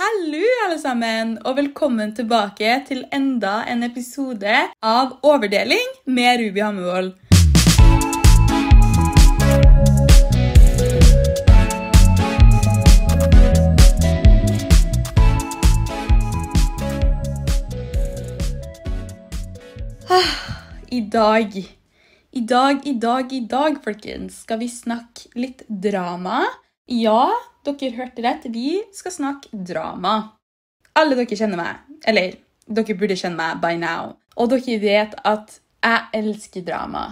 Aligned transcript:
Hallo, 0.00 0.40
alle 0.64 0.78
sammen, 0.80 1.32
og 1.44 1.58
velkommen 1.58 2.14
tilbake 2.16 2.70
til 2.88 3.02
enda 3.12 3.58
en 3.68 3.82
episode 3.84 4.54
av 4.80 5.10
Overdeling 5.28 5.90
med 6.08 6.40
Ruby 6.40 6.62
Hammervoll. 6.64 7.10
Ah, 20.08 20.32
I 20.88 21.02
dag, 21.12 21.60
i 22.32 22.46
dag, 22.54 22.88
i 22.88 22.96
dag, 23.04 23.36
i 23.36 23.44
dag, 23.52 23.78
folkens, 23.84 24.40
skal 24.46 24.64
vi 24.64 24.72
snakke 24.72 25.28
litt 25.36 25.68
drama. 25.68 26.46
Ja, 26.88 27.28
dere 27.66 27.96
hørte 27.96 28.24
rett. 28.24 28.46
Vi 28.52 28.80
skal 28.96 29.14
snakke 29.14 29.50
drama. 29.52 30.14
Alle 30.98 31.18
dere 31.18 31.38
kjenner 31.38 31.60
meg. 31.60 31.82
Eller, 32.08 32.38
dere 32.66 32.96
burde 32.98 33.18
kjenne 33.18 33.38
meg 33.38 33.60
by 33.62 33.76
now. 33.80 34.14
Og 34.36 34.52
dere 34.52 34.78
vet 34.82 35.16
at 35.28 35.60
jeg 35.84 36.22
elsker 36.22 36.64
drama. 36.66 37.06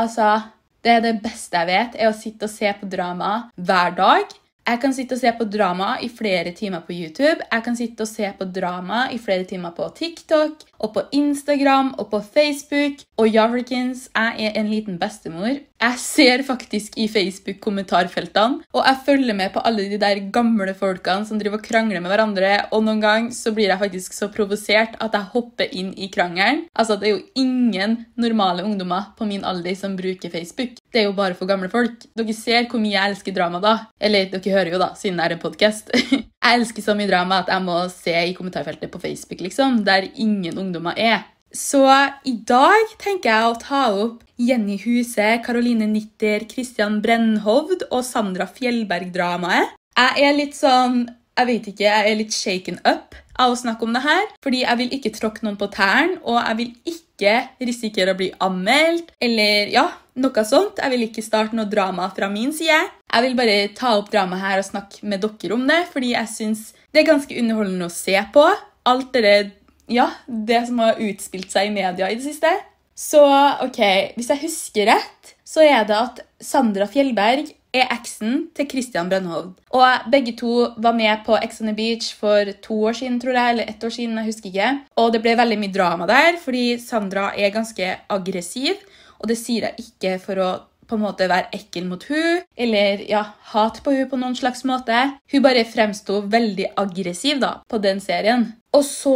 Altså, 0.00 0.40
det 0.84 0.98
er 0.98 1.04
det 1.04 1.18
beste 1.24 1.56
jeg 1.56 1.70
vet, 1.70 2.00
er 2.00 2.10
å 2.10 2.16
sitte 2.16 2.48
og 2.48 2.52
se 2.52 2.72
på 2.80 2.88
drama 2.90 3.34
hver 3.56 3.94
dag. 3.96 4.32
Jeg 4.64 4.80
kan 4.80 4.94
sitte 4.96 5.12
og 5.12 5.20
se 5.20 5.30
på 5.36 5.44
drama 5.44 5.90
i 6.00 6.08
flere 6.08 6.54
timer 6.56 6.80
på 6.86 6.94
YouTube. 6.96 7.44
Jeg 7.52 7.64
kan 7.66 7.74
sitte 7.76 8.06
og 8.06 8.08
se 8.08 8.30
på 8.38 8.46
drama 8.48 9.02
i 9.12 9.18
flere 9.20 9.44
timer 9.44 9.74
på 9.76 9.90
TikTok, 9.98 10.64
og 10.80 10.94
på 10.94 11.02
Instagram 11.12 11.92
og 11.98 12.08
på 12.10 12.22
Facebook. 12.24 13.04
Og 13.20 13.28
ja, 13.28 13.44
folkens, 13.52 14.08
jeg 14.14 14.48
er 14.48 14.56
en 14.60 14.70
liten 14.72 14.96
bestemor. 14.98 15.60
Jeg 15.84 15.98
ser 16.00 16.42
faktisk 16.46 16.94
i 16.96 17.04
Facebook-kommentarfeltene, 17.12 18.62
og 18.72 18.86
jeg 18.86 19.00
følger 19.04 19.36
med 19.36 19.50
på 19.52 19.60
alle 19.68 19.84
de 19.90 19.98
der 20.00 20.20
gamle 20.32 20.72
folkene 20.78 21.26
som 21.28 21.40
driver 21.40 21.58
og 21.58 21.66
krangler 21.66 22.00
med 22.00 22.08
hverandre, 22.12 22.52
og 22.72 22.86
noen 22.86 23.02
ganger 23.02 23.34
så 23.36 23.52
blir 23.52 23.68
jeg 23.68 23.82
faktisk 23.82 24.16
så 24.16 24.30
provosert 24.32 24.94
at 25.04 25.16
jeg 25.18 25.30
hopper 25.34 25.74
inn 25.76 25.90
i 26.00 26.08
krangelen. 26.14 26.62
Altså, 26.72 26.96
det 26.96 27.10
er 27.10 27.12
jo 27.18 27.42
ingen 27.42 27.98
normale 28.16 28.64
ungdommer 28.64 29.10
på 29.18 29.28
min 29.28 29.44
alder 29.44 29.76
som 29.76 29.98
bruker 29.98 30.32
Facebook. 30.32 30.78
Det 30.94 31.02
er 31.02 31.08
jo 31.10 31.18
bare 31.18 31.36
for 31.36 31.50
gamle 31.50 31.68
folk. 31.68 32.08
Dere 32.16 32.38
ser 32.38 32.70
hvor 32.70 32.80
mye 32.80 32.94
jeg 32.94 33.12
elsker 33.12 33.36
drama 33.36 33.60
da. 33.60 33.74
Eller 34.00 34.30
dere 34.32 34.56
hører 34.56 34.72
jo, 34.72 34.80
da, 34.80 34.92
siden 34.96 35.20
det 35.20 35.28
er 35.28 35.36
en 35.36 35.44
podkast. 35.44 35.92
jeg 36.46 36.62
elsker 36.62 36.86
så 36.86 36.96
mye 36.96 37.10
drama 37.10 37.42
at 37.42 37.52
jeg 37.52 37.66
må 37.66 37.76
se 37.92 38.16
i 38.24 38.34
kommentarfeltet 38.38 38.92
på 38.94 39.02
Facebook, 39.04 39.44
liksom, 39.44 39.82
der 39.84 40.08
ingen 40.14 40.56
ungdommer 40.64 40.96
er. 40.96 41.26
Så 41.54 41.84
i 42.26 42.34
dag 42.42 42.94
tenker 42.98 43.30
jeg 43.30 43.46
å 43.46 43.58
ta 43.62 43.82
opp 43.94 44.24
Jenny 44.42 44.74
Huse, 44.82 45.26
Caroline 45.46 45.86
Nitter, 45.86 46.42
Christian 46.50 46.98
Brennhovd 47.02 47.86
og 47.92 48.02
Sandra 48.02 48.48
Fjellberg-dramaet. 48.50 49.76
Jeg 49.94 50.26
er 50.26 50.34
litt 50.34 50.58
sånn 50.58 51.04
Jeg 51.38 51.46
vet 51.48 51.64
ikke, 51.70 51.86
jeg 51.86 52.10
er 52.10 52.18
litt 52.18 52.34
shaken 52.34 52.76
up 52.86 53.14
av 53.42 53.50
å 53.50 53.58
snakke 53.58 53.82
om 53.86 53.94
det 53.94 54.04
her. 54.04 54.28
Fordi 54.42 54.60
jeg 54.62 54.78
vil 54.78 54.92
ikke 54.94 55.10
tråkke 55.14 55.42
noen 55.46 55.56
på 55.58 55.66
tærne, 55.74 56.20
og 56.22 56.38
jeg 56.38 56.58
vil 56.60 56.92
ikke 56.92 57.32
risikere 57.66 58.14
å 58.14 58.18
bli 58.18 58.28
anmeldt 58.42 59.10
eller 59.22 59.72
ja, 59.74 59.88
noe 60.22 60.44
sånt. 60.46 60.78
Jeg 60.78 60.94
vil 60.94 61.08
ikke 61.08 61.26
starte 61.26 61.58
noe 61.58 61.70
drama 61.70 62.06
fra 62.14 62.30
min 62.30 62.54
side. 62.54 62.78
Jeg 63.10 63.26
vil 63.26 63.34
bare 63.38 63.58
ta 63.74 63.96
opp 63.98 64.12
dramaet 64.14 64.46
her 64.46 64.62
og 64.62 64.68
snakke 64.68 65.02
med 65.10 65.26
dere 65.26 65.58
om 65.58 65.66
det, 65.70 65.82
fordi 65.90 66.14
jeg 66.14 66.30
syns 66.30 66.64
det 66.94 67.02
er 67.02 67.10
ganske 67.10 67.42
underholdende 67.42 67.90
å 67.90 67.94
se 67.94 68.14
på. 68.34 68.46
Alt 68.86 69.14
det 69.16 69.24
ja, 69.90 70.10
det 70.26 70.66
som 70.68 70.80
har 70.84 71.00
utspilt 71.02 71.50
seg 71.52 71.68
i 71.68 71.74
media 71.74 72.10
i 72.10 72.16
det 72.18 72.24
siste. 72.26 72.52
Så 72.94 73.20
ok, 73.64 73.80
hvis 74.14 74.30
jeg 74.30 74.42
husker 74.44 74.88
rett, 74.92 75.34
så 75.44 75.64
er 75.66 75.86
det 75.88 75.98
at 75.98 76.22
Sandra 76.42 76.86
Fjellberg 76.90 77.50
er 77.74 77.90
eksen 77.90 78.44
til 78.54 78.68
Christian 78.70 79.08
Brønnhovd. 79.10 79.56
Og 79.74 80.10
begge 80.12 80.36
to 80.38 80.68
var 80.78 80.94
med 80.94 81.24
på 81.26 81.36
Ex 81.42 81.58
on 81.60 81.72
the 81.72 81.74
Beach 81.74 82.12
for 82.14 82.52
to 82.62 82.76
år 82.86 82.94
siden, 83.00 83.18
tror 83.22 83.34
jeg, 83.34 83.54
eller 83.54 83.70
ett 83.70 83.84
år 83.84 83.90
siden. 83.90 84.18
jeg 84.18 84.30
husker 84.30 84.50
ikke. 84.50 84.70
Og 84.96 85.12
det 85.12 85.22
ble 85.24 85.34
veldig 85.36 85.58
mye 85.58 85.74
drama 85.74 86.06
der, 86.06 86.38
fordi 86.44 86.78
Sandra 86.78 87.32
er 87.34 87.50
ganske 87.50 87.96
aggressiv. 88.08 88.78
Og 89.18 89.28
det 89.28 89.38
sier 89.40 89.68
jeg 89.68 89.88
ikke 89.88 90.18
for 90.22 90.38
å 90.38 90.50
på 90.88 90.98
en 90.98 91.04
måte 91.04 91.28
være 91.30 91.52
ekkel 91.56 91.86
mot 91.88 92.04
hun, 92.10 92.42
eller 92.56 93.04
ja, 93.08 93.24
hat 93.52 93.80
på 93.84 93.94
hun 93.94 94.10
på 94.10 94.18
noen 94.20 94.36
slags 94.38 94.64
måte. 94.68 95.06
Hun 95.32 95.44
bare 95.44 95.66
fremsto 95.68 96.20
veldig 96.30 96.72
aggressiv 96.80 97.40
da, 97.42 97.56
på 97.68 97.80
den 97.82 98.02
serien. 98.04 98.50
Og 98.74 98.82
så 98.86 99.14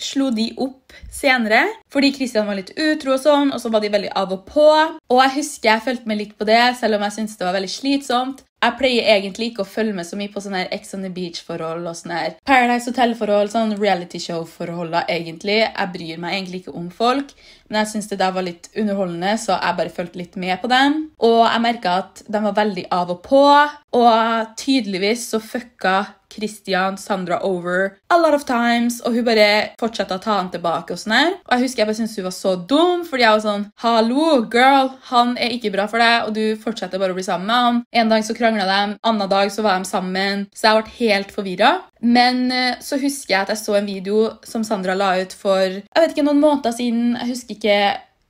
slo 0.00 0.30
de 0.32 0.48
opp 0.64 0.94
senere 1.12 1.60
fordi 1.92 2.12
Christian 2.14 2.46
var 2.48 2.56
litt 2.58 2.72
utro, 2.72 3.14
og 3.16 3.22
sånn, 3.22 3.52
og 3.52 3.60
så 3.60 3.70
var 3.72 3.84
de 3.84 3.92
veldig 3.92 4.14
av 4.16 4.32
og 4.34 4.46
på. 4.48 4.66
Og 5.12 5.20
jeg 5.26 5.36
husker 5.38 5.70
jeg 5.70 5.86
fulgte 5.86 6.10
med 6.10 6.22
litt 6.22 6.34
på 6.38 6.48
det, 6.48 6.62
selv 6.80 6.98
om 6.98 7.06
jeg 7.06 7.18
syntes 7.18 7.38
det 7.38 7.48
var 7.48 7.56
veldig 7.58 7.72
slitsomt. 7.74 8.44
Jeg 8.64 8.76
pleier 8.78 9.08
egentlig 9.12 9.50
ikke 9.50 9.64
å 9.64 9.68
følge 9.68 9.92
med 9.92 10.06
så 10.08 10.16
mye 10.16 10.32
på 10.32 10.40
sånne 10.40 10.62
her 10.62 10.70
Ex 10.72 10.94
on 10.96 11.02
the 11.04 11.10
Beach-forhold 11.12 11.84
og 11.84 11.98
sånne 11.98 12.20
her 12.22 12.36
Paradise 12.48 12.88
Hotel-forhold, 12.88 13.50
sånn 13.52 13.74
reality 13.76 14.20
show-forhold, 14.22 14.96
egentlig. 15.02 15.58
Jeg 15.66 15.90
bryr 15.92 16.22
meg 16.22 16.38
egentlig 16.38 16.62
ikke 16.62 16.76
om 16.80 16.86
folk, 16.94 17.34
men 17.68 17.82
jeg 17.82 17.92
syns 17.92 18.08
det 18.08 18.20
der 18.22 18.32
var 18.32 18.46
litt 18.46 18.70
underholdende, 18.72 19.34
så 19.42 19.58
jeg 19.58 19.78
bare 19.82 19.92
fulgte 19.92 20.22
litt 20.22 20.38
med 20.40 20.56
på 20.62 20.70
dem. 20.72 20.98
Og 21.28 21.42
jeg 21.42 21.64
merka 21.66 21.98
at 22.06 22.24
de 22.24 22.44
var 22.46 22.56
veldig 22.56 22.86
av 22.96 23.12
og 23.12 23.20
på, 23.28 23.44
og 24.00 24.56
tydeligvis 24.60 25.28
så 25.34 25.42
fucka 25.44 25.98
Christian 26.34 26.98
Sandra 27.00 27.38
over 27.42 27.96
a 28.10 28.18
lot 28.18 28.34
of 28.34 28.44
times, 28.48 29.00
og 29.04 29.16
hun 29.16 29.26
bare 29.26 29.76
fortsatte 29.80 30.18
å 30.18 30.22
ta 30.22 30.38
han 30.38 30.50
tilbake. 30.52 30.94
Og 30.94 31.00
sånn 31.00 31.16
her. 31.16 31.32
Og 31.46 31.56
jeg 31.56 31.66
husker 31.66 31.82
jeg 31.82 31.90
bare 31.90 31.98
syntes 32.00 32.18
hun 32.18 32.28
var 32.28 32.36
så 32.36 32.54
dum, 32.74 33.04
fordi 33.08 33.26
jeg 33.26 33.36
var 33.36 33.44
sånn 33.44 33.66
Hallo, 33.84 34.28
girl, 34.52 34.92
han 35.10 35.34
er 35.38 35.56
ikke 35.56 35.72
bra 35.74 35.88
for 35.90 36.02
deg, 36.02 36.28
og 36.28 36.36
du 36.36 36.60
fortsetter 36.60 37.02
bare 37.02 37.14
å 37.14 37.18
bli 37.18 37.26
sammen 37.26 37.48
med 37.50 37.66
han. 37.66 37.82
En 38.02 38.12
dag 38.12 38.26
så 38.26 38.36
krangla 38.36 38.68
de, 38.68 38.98
annen 39.10 39.30
dag 39.30 39.52
så 39.54 39.64
var 39.66 39.78
de 39.78 39.88
sammen, 39.90 40.46
så 40.54 40.70
jeg 40.70 40.80
ble 40.82 40.96
helt 41.00 41.34
forvirra. 41.34 41.74
Men 42.04 42.50
eh, 42.52 42.80
så 42.84 42.98
husker 43.00 43.32
jeg 43.32 43.42
at 43.46 43.54
jeg 43.54 43.62
så 43.62 43.78
en 43.78 43.88
video 43.88 44.26
som 44.44 44.64
Sandra 44.66 44.96
la 44.98 45.14
ut 45.22 45.32
for 45.36 45.62
jeg 45.64 46.02
vet 46.02 46.12
ikke, 46.12 46.26
noen 46.26 46.42
måneder 46.42 46.74
siden. 46.76 47.14
Jeg 47.16 47.30
husker 47.30 47.56
ikke 47.56 47.78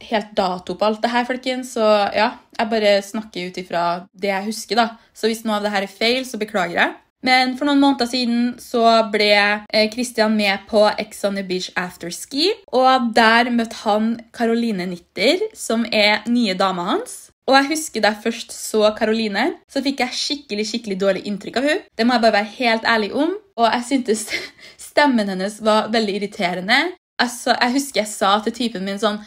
helt 0.04 0.34
dato 0.36 0.76
på 0.78 0.86
alt 0.86 1.02
det 1.02 1.12
her, 1.12 1.26
folkens. 1.28 1.74
Så 1.76 1.84
ja, 2.14 2.34
jeg 2.58 2.70
bare 2.70 2.96
snakker 3.04 3.48
ut 3.48 3.60
ifra 3.60 3.84
det 4.12 4.30
jeg 4.30 4.50
husker, 4.50 4.80
da. 4.80 4.88
Så 5.16 5.30
hvis 5.30 5.44
noe 5.46 5.58
av 5.58 5.66
det 5.66 5.72
her 5.74 5.86
er 5.86 5.96
feil, 6.00 6.22
så 6.28 6.40
beklager 6.40 6.78
jeg. 6.80 6.94
Men 7.24 7.54
for 7.56 7.68
noen 7.68 7.80
måneder 7.80 8.08
siden 8.10 8.40
så 8.60 8.84
ble 9.12 9.30
eh, 9.34 9.86
Christian 9.92 10.36
med 10.36 10.66
på 10.68 10.82
Ex 11.00 11.24
on 11.24 11.38
the 11.38 11.44
Beach 11.46 11.70
Afterski. 11.80 12.50
Og 12.76 13.12
der 13.16 13.48
møtte 13.54 13.80
han 13.84 14.10
Caroline 14.36 14.86
Nitter, 14.90 15.46
som 15.56 15.86
er 15.88 16.26
nye 16.28 16.56
dama 16.58 16.90
hans. 16.92 17.22
Og 17.44 17.56
jeg 17.58 17.70
husker 17.74 18.00
Da 18.00 18.14
jeg 18.14 18.22
først 18.24 18.52
så 18.56 18.90
Caroline, 18.96 19.50
så 19.68 19.82
fikk 19.84 20.00
jeg 20.00 20.16
skikkelig 20.16 20.66
skikkelig 20.68 20.98
dårlig 21.00 21.24
inntrykk 21.28 21.60
av 21.60 21.68
henne. 21.68 21.86
Det 21.96 22.06
må 22.06 22.16
jeg 22.16 22.24
bare 22.24 22.38
være 22.38 22.54
helt 22.58 22.84
ærlig 22.88 23.10
om. 23.12 23.32
Og 23.56 23.66
jeg 23.70 23.88
syntes 23.88 24.26
stemmen 24.90 25.28
hennes 25.32 25.60
var 25.64 25.90
veldig 25.92 26.18
irriterende. 26.20 26.82
Altså, 27.20 27.54
Jeg 27.60 27.76
husker 27.76 28.00
jeg 28.02 28.10
sa 28.10 28.36
til 28.44 28.56
typen 28.56 28.84
min 28.84 29.00
sånn 29.00 29.20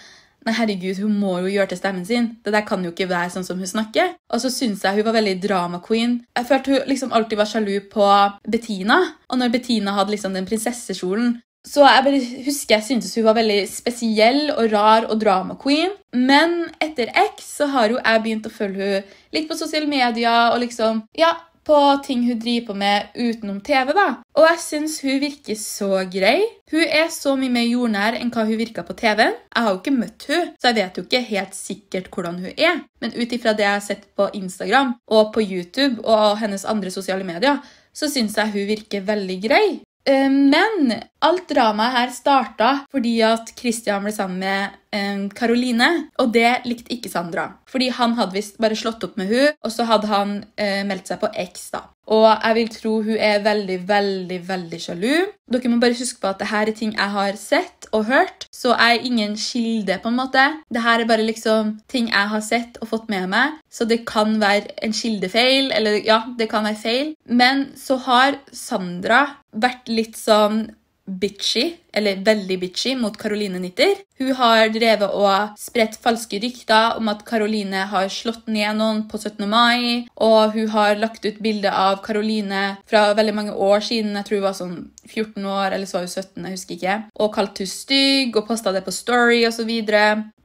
Nei, 0.48 0.54
herregud, 0.56 1.02
hun 1.04 1.16
må 1.20 1.34
jo 1.44 1.50
gjøre 1.52 1.74
til 1.74 1.80
stemmen 1.82 2.06
sin. 2.08 2.30
Det 2.46 2.54
der 2.56 2.64
kan 2.68 2.86
jo 2.86 2.94
ikke 2.94 3.10
være 3.10 3.34
sånn 3.34 3.44
som 3.44 3.60
hun 3.60 3.68
snakker. 3.68 4.14
Og 4.32 4.40
så 4.40 4.52
syns 4.54 4.86
jeg 4.86 4.96
hun 4.96 5.08
var 5.10 5.18
veldig 5.18 5.34
drama 5.44 5.82
queen. 5.84 6.22
Jeg 6.38 6.48
følte 6.48 6.72
hun 6.72 6.88
liksom 6.88 7.12
alltid 7.12 7.42
var 7.42 7.50
sjalu 7.52 7.74
på 7.92 8.08
Bettina. 8.48 9.02
Og 9.28 9.42
når 9.42 9.52
Bettina 9.58 9.98
hadde 9.98 10.16
liksom 10.16 10.38
den 10.38 10.48
prinsessekjolen 10.48 11.36
så 11.68 11.84
jeg 11.84 12.04
bare 12.06 12.20
husker 12.46 12.78
jeg 12.78 12.86
syntes 12.86 13.16
hun 13.18 13.26
var 13.26 13.36
veldig 13.36 13.58
spesiell 13.68 14.54
og 14.54 14.70
rar 14.72 15.08
og 15.12 15.20
drama 15.20 15.58
queen. 15.60 15.92
Men 16.16 16.70
etter 16.84 17.12
X 17.12 17.50
så 17.60 17.68
har 17.74 17.92
jo 17.92 18.00
jeg 18.00 18.24
begynt 18.24 18.48
å 18.48 18.54
følge 18.54 18.88
hun 18.88 19.16
litt 19.36 19.50
på 19.50 19.58
sosiale 19.60 19.90
medier 19.90 20.54
og 20.54 20.62
liksom 20.64 21.04
Ja, 21.20 21.34
på 21.68 21.80
ting 22.06 22.24
hun 22.28 22.40
driver 22.40 22.68
på 22.68 22.76
med 22.80 23.08
utenom 23.16 23.60
TV. 23.62 23.92
da. 23.94 24.08
Og 24.38 24.46
jeg 24.48 24.60
syns 24.64 25.00
hun 25.04 25.20
virker 25.22 25.58
så 25.60 26.04
grei. 26.12 26.40
Hun 26.72 26.84
er 26.84 27.10
så 27.14 27.36
mye 27.40 27.52
mer 27.54 27.68
jordnær 27.68 28.18
enn 28.20 28.32
hva 28.32 28.46
hun 28.48 28.60
virka 28.60 28.84
på 28.88 28.96
TV-en. 28.98 29.36
Jeg 29.36 29.64
har 29.66 29.74
jo 29.74 29.82
ikke 29.82 29.98
møtt 29.98 30.28
hun, 30.30 30.54
så 30.60 30.72
jeg 30.72 30.80
vet 30.80 30.98
jo 30.98 31.04
ikke 31.08 31.24
helt 31.32 31.58
sikkert 31.58 32.10
hvordan 32.14 32.40
hun 32.44 32.54
er. 32.56 32.80
Men 33.04 33.16
ut 33.18 33.36
ifra 33.36 33.56
det 33.58 33.68
jeg 33.68 33.76
har 33.80 33.84
sett 33.84 34.08
på 34.16 34.30
Instagram 34.40 34.96
og 35.08 35.34
på 35.36 35.44
YouTube 35.44 36.04
og 36.04 36.40
hennes 36.42 36.66
andre 36.66 36.94
sosiale 36.94 37.28
medier, 37.28 37.60
så 37.94 38.10
syns 38.12 38.38
jeg 38.38 38.54
hun 38.54 38.68
virker 38.72 39.06
veldig 39.08 39.40
grei. 39.44 39.68
Eh, 40.08 40.30
men 40.32 40.94
alt 41.20 41.50
dramaet 41.50 41.96
her 41.98 42.12
starta 42.16 42.70
fordi 42.94 43.18
at 43.28 43.52
Christian 43.58 44.06
ble 44.06 44.14
sammen 44.16 44.40
med 44.40 44.78
Karoline, 45.36 45.90
og 46.22 46.32
det 46.36 46.64
likte 46.68 46.94
ikke 46.96 47.12
Sandra. 47.12 47.50
Fordi 47.68 47.90
han 47.94 48.16
hadde 48.20 48.38
visst 48.38 48.60
bare 48.62 48.78
slått 48.78 49.04
opp 49.08 49.18
med 49.20 49.32
hun, 49.32 49.54
og 49.64 49.74
så 49.74 49.88
hadde 49.90 50.10
han 50.12 50.34
eh, 50.56 50.84
meldt 50.88 51.12
seg 51.12 51.22
på 51.22 51.32
X. 51.48 51.70
da. 51.76 51.88
Og 52.08 52.28
jeg 52.30 52.56
vil 52.56 52.70
tro 52.72 52.92
hun 53.04 53.20
er 53.20 53.42
veldig, 53.44 53.78
veldig 53.88 54.38
veldig 54.48 54.80
sjalu. 54.80 55.16
Dere 55.52 55.72
må 55.72 55.80
bare 55.82 55.98
huske 55.98 56.22
på 56.22 56.30
at 56.30 56.40
dette 56.40 56.62
er 56.62 56.72
ting 56.76 56.94
jeg 56.96 57.14
har 57.18 57.36
sett 57.40 57.90
og 57.92 58.08
hørt, 58.08 58.48
så 58.54 58.76
jeg 58.76 58.96
er 58.96 59.08
ingen 59.10 59.36
kilde. 59.36 60.00
på 60.00 60.08
en 60.08 60.20
måte. 60.20 60.46
Dette 60.72 60.96
er 60.96 61.06
bare 61.10 61.28
liksom 61.28 61.78
ting 61.92 62.08
jeg 62.08 62.32
har 62.32 62.42
sett 62.42 62.80
og 62.82 62.88
fått 62.94 63.10
med 63.10 63.28
meg, 63.30 63.60
så 63.70 63.86
det 63.86 64.06
kan 64.08 64.40
være 64.40 64.72
en 64.84 64.96
kildefeil. 64.96 65.72
Eller 65.72 66.00
ja, 66.06 66.24
det 66.38 66.50
kan 66.50 66.64
være 66.64 66.80
feil. 66.80 67.16
Men 67.26 67.72
så 67.76 68.00
har 68.08 68.40
Sandra 68.52 69.26
vært 69.52 69.90
litt 69.92 70.16
sånn 70.16 70.70
bitchy, 71.08 71.72
eller 71.96 72.20
veldig 72.24 72.60
bitchy, 72.60 72.96
mot 73.00 73.16
Caroline 73.18 73.60
Nitter. 73.64 73.96
Hun 74.18 74.34
har 74.40 74.72
drevet 74.74 75.14
og 75.14 75.58
spredt 75.62 75.98
falske 76.02 76.40
rykter 76.42 76.98
om 76.98 77.10
at 77.12 77.24
Karoline 77.28 77.86
har 77.92 78.10
slått 78.14 78.48
ned 78.50 78.80
noen 78.80 79.04
på 79.10 79.20
17. 79.20 79.46
mai, 79.50 80.08
og 80.16 80.56
hun 80.58 80.72
har 80.74 80.98
lagt 80.98 81.26
ut 81.28 81.42
bilde 81.44 81.70
av 81.70 82.02
Karoline 82.06 82.78
fra 82.90 83.12
veldig 83.18 83.36
mange 83.38 83.54
år 83.54 83.84
siden, 83.86 84.16
jeg 84.18 84.26
tror 84.30 84.40
hun 84.40 84.48
var 84.48 84.58
sånn 84.58 84.78
14 85.08 85.46
år, 85.46 85.72
eller 85.72 85.88
så 85.88 86.00
var 86.00 86.08
hun 86.08 86.14
17, 86.14 86.48
jeg 86.48 86.56
husker 86.58 86.76
ikke, 86.78 86.98
og 87.22 87.34
kalt 87.36 87.62
hun 87.62 87.70
stygg 87.72 88.36
og 88.36 88.48
posta 88.50 88.74
det 88.76 88.84
på 88.86 88.96
Story 88.96 89.44
osv. 89.48 89.72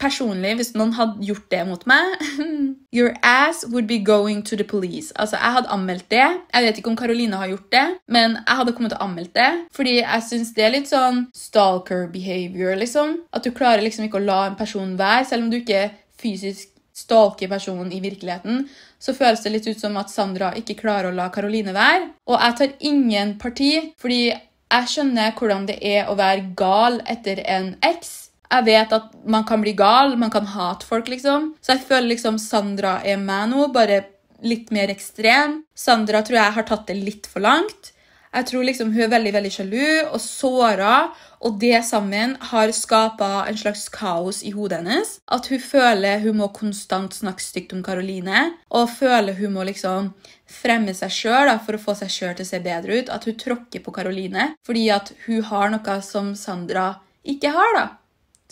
Personlig, 0.02 0.56
hvis 0.58 0.74
noen 0.76 0.94
hadde 0.98 1.24
gjort 1.26 1.48
det 1.52 1.62
mot 1.68 1.84
meg 1.86 2.16
Your 2.92 3.14
ass 3.24 3.64
would 3.72 3.86
be 3.88 3.98
going 3.98 4.42
to 4.42 4.56
the 4.56 4.64
police. 4.64 5.12
Altså, 5.16 5.36
Jeg 5.40 5.52
hadde 5.54 5.70
anmeldt 5.72 6.10
det. 6.10 6.26
Jeg 6.52 6.64
vet 6.66 6.78
ikke 6.78 6.90
om 6.90 6.96
Karoline 6.96 7.38
har 7.40 7.48
gjort 7.48 7.70
det, 7.72 7.84
men 8.12 8.34
jeg 8.36 8.56
hadde 8.58 8.74
kommet 8.76 8.92
til 8.92 8.98
å 9.00 9.06
anmelde 9.06 9.32
det. 9.32 9.52
Fordi 9.72 9.94
jeg 10.02 10.24
syns 10.26 10.50
det 10.52 10.66
er 10.66 10.74
litt 10.74 10.90
sånn 10.90 11.22
stalker 11.32 12.04
behavior, 12.12 12.74
liksom. 12.76 13.14
At 13.32 13.46
du 13.46 13.50
klarer 13.62 13.86
liksom 13.86 14.10
ikke 14.10 14.20
å 14.20 14.26
la 14.26 14.42
en 14.50 14.58
person 14.58 14.96
være, 14.98 15.24
selv 15.30 15.46
om 15.46 15.50
du 15.52 15.60
ikke 15.62 15.86
fysisk 16.20 16.72
stalker 16.92 17.48
personen 17.48 17.92
i 17.92 18.00
virkeligheten, 18.04 18.66
så 19.00 19.14
føles 19.16 19.42
det 19.42 19.52
litt 19.54 19.68
ut 19.70 19.80
som 19.80 19.96
at 20.00 20.12
Sandra 20.12 20.52
ikke 20.58 20.76
klarer 20.82 21.08
å 21.08 21.16
la 21.16 21.30
Karoline 21.32 21.74
være. 21.74 22.10
Og 22.28 22.36
jeg 22.36 22.58
tar 22.58 22.74
ingen 22.90 23.36
parti, 23.40 23.72
fordi 24.02 24.26
jeg 24.72 24.88
skjønner 24.88 25.32
hvordan 25.36 25.66
det 25.68 25.78
er 25.84 26.08
å 26.08 26.16
være 26.18 26.52
gal 26.56 27.00
etter 27.10 27.42
en 27.48 27.72
eks. 27.84 28.12
Jeg 28.52 28.66
vet 28.68 28.92
at 28.92 29.12
man 29.24 29.46
kan 29.48 29.62
bli 29.64 29.72
gal, 29.76 30.14
man 30.20 30.32
kan 30.32 30.48
hate 30.52 30.84
folk, 30.84 31.08
liksom. 31.08 31.54
Så 31.64 31.74
jeg 31.74 31.86
føler 31.88 32.12
liksom 32.12 32.38
Sandra 32.40 32.98
er 33.00 33.20
med 33.20 33.54
nå, 33.54 33.70
bare 33.72 34.02
litt 34.44 34.72
mer 34.74 34.92
ekstrem. 34.92 35.62
Sandra 35.74 36.20
tror 36.26 36.40
jeg 36.40 36.56
har 36.58 36.68
tatt 36.68 36.86
det 36.90 36.98
litt 37.00 37.28
for 37.30 37.44
langt. 37.44 37.92
Jeg 38.32 38.48
tror 38.48 38.64
liksom 38.64 38.94
hun 38.94 39.04
er 39.04 39.12
veldig 39.12 39.32
veldig 39.34 39.52
sjalu 39.52 39.86
og 40.08 40.18
såra, 40.24 40.96
og 41.44 41.58
det 41.60 41.82
sammen 41.84 42.36
har 42.52 42.72
skapa 42.72 43.44
en 43.50 43.58
slags 43.60 43.88
kaos 43.92 44.40
i 44.46 44.54
hodet 44.56 44.80
hennes. 44.80 45.18
At 45.28 45.50
hun 45.52 45.60
føler 45.60 46.22
hun 46.24 46.38
må 46.40 46.48
konstant 46.56 47.12
snakke 47.12 47.44
stygt 47.44 47.74
om 47.76 47.82
Karoline, 47.84 48.54
og 48.72 48.90
føler 48.96 49.36
hun 49.36 49.56
må 49.58 49.66
liksom 49.68 50.14
fremme 50.48 50.94
seg 50.96 51.12
sjøl 51.12 51.52
for 51.64 51.76
å 51.76 51.82
få 51.82 51.96
seg 51.98 52.12
sjøl 52.12 52.36
til 52.38 52.46
å 52.46 52.52
se 52.52 52.62
bedre 52.64 53.02
ut. 53.02 53.12
At 53.12 53.28
hun 53.28 53.36
tråkker 53.36 53.84
på 53.84 53.94
Karoline 53.94 54.52
fordi 54.64 54.88
at 54.94 55.12
hun 55.26 55.42
har 55.52 55.72
noe 55.74 55.98
som 56.04 56.32
Sandra 56.38 56.94
ikke 57.22 57.52
har. 57.52 57.74
da 57.76 57.88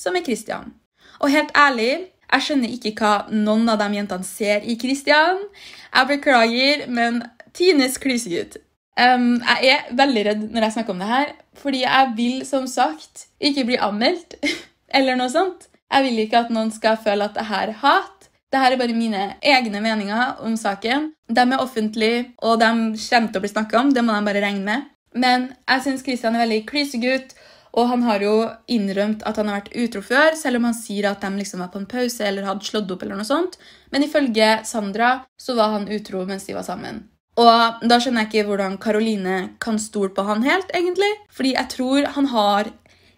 som 0.01 0.17
er 0.17 0.25
Christian. 0.25 0.73
Og 1.21 1.33
helt 1.35 1.53
ærlig, 1.57 1.93
jeg 2.31 2.47
skjønner 2.47 2.73
ikke 2.77 2.95
hva 3.01 3.13
noen 3.35 3.69
av 3.69 3.81
de 3.83 3.99
jentene 3.99 4.27
ser 4.27 4.65
i 4.65 4.79
Christian. 4.81 5.43
Jeg 5.91 6.11
beklager, 6.15 6.87
men 6.89 7.23
Tines 7.57 7.99
klysegutt. 8.01 8.61
Um, 9.01 9.39
jeg 9.63 9.79
er 9.79 9.93
veldig 9.97 10.23
redd 10.27 10.41
når 10.53 10.67
jeg 10.67 10.75
snakker 10.75 10.93
om 10.93 11.01
det 11.01 11.09
her, 11.09 11.31
fordi 11.57 11.85
jeg 11.87 12.15
vil 12.19 12.41
som 12.45 12.67
sagt 12.69 13.29
ikke 13.41 13.65
bli 13.71 13.79
anmeldt 13.81 14.37
eller 14.97 15.17
noe 15.17 15.33
sånt. 15.33 15.69
Jeg 15.91 16.07
vil 16.07 16.23
ikke 16.23 16.45
at 16.45 16.53
noen 16.55 16.71
skal 16.75 16.99
føle 17.03 17.27
at 17.27 17.39
det 17.39 17.49
her 17.49 17.73
er 17.73 17.81
hat. 17.81 18.29
Dette 18.51 18.67
er 18.67 18.79
bare 18.79 18.95
mine 18.95 19.23
egne 19.47 19.81
meninger 19.83 20.43
om 20.45 20.57
saken. 20.59 21.13
De 21.31 21.43
er 21.43 21.63
offentlige, 21.63 22.25
og 22.43 22.59
de 22.61 22.71
kommer 22.99 23.31
til 23.31 23.39
å 23.39 23.45
bli 23.45 23.53
snakka 23.53 23.79
om. 23.81 23.93
Det 23.95 24.03
må 24.05 24.15
de 24.15 24.27
bare 24.27 24.43
regne 24.43 24.67
med. 24.67 24.89
Men 25.15 25.49
jeg 25.67 25.85
syns 25.87 26.05
Christian 26.07 26.37
er 26.37 26.45
veldig 26.45 26.65
klysegutt. 26.71 27.35
Og 27.79 27.87
han 27.87 28.03
har 28.03 28.23
jo 28.25 28.35
innrømt 28.67 29.23
at 29.27 29.39
han 29.39 29.47
har 29.47 29.61
vært 29.61 29.77
utro 29.79 30.03
før, 30.03 30.35
selv 30.39 30.59
om 30.59 30.67
han 30.67 30.75
sier 30.75 31.07
at 31.07 31.23
de 31.23 31.31
liksom 31.37 31.63
var 31.63 31.71
på 31.71 31.79
en 31.79 31.87
pause 31.91 32.27
eller 32.27 32.49
hadde 32.49 32.67
slått 32.67 32.91
opp. 32.91 33.05
eller 33.07 33.21
noe 33.21 33.29
sånt. 33.29 33.61
Men 33.95 34.03
ifølge 34.07 34.65
Sandra 34.67 35.13
så 35.39 35.55
var 35.55 35.77
han 35.77 35.87
utro 35.91 36.25
mens 36.27 36.49
de 36.51 36.59
var 36.59 36.67
sammen. 36.67 37.05
Og 37.39 37.87
da 37.89 38.01
skjønner 38.01 38.27
jeg 38.27 38.33
ikke 38.33 38.49
hvordan 38.51 38.77
Karoline 38.83 39.37
kan 39.63 39.79
stole 39.79 40.11
på 40.15 40.25
han 40.27 40.43
helt, 40.45 40.73
egentlig. 40.75 41.11
Fordi 41.33 41.55
jeg 41.55 41.73
tror 41.77 42.11
han 42.17 42.31
har 42.35 42.73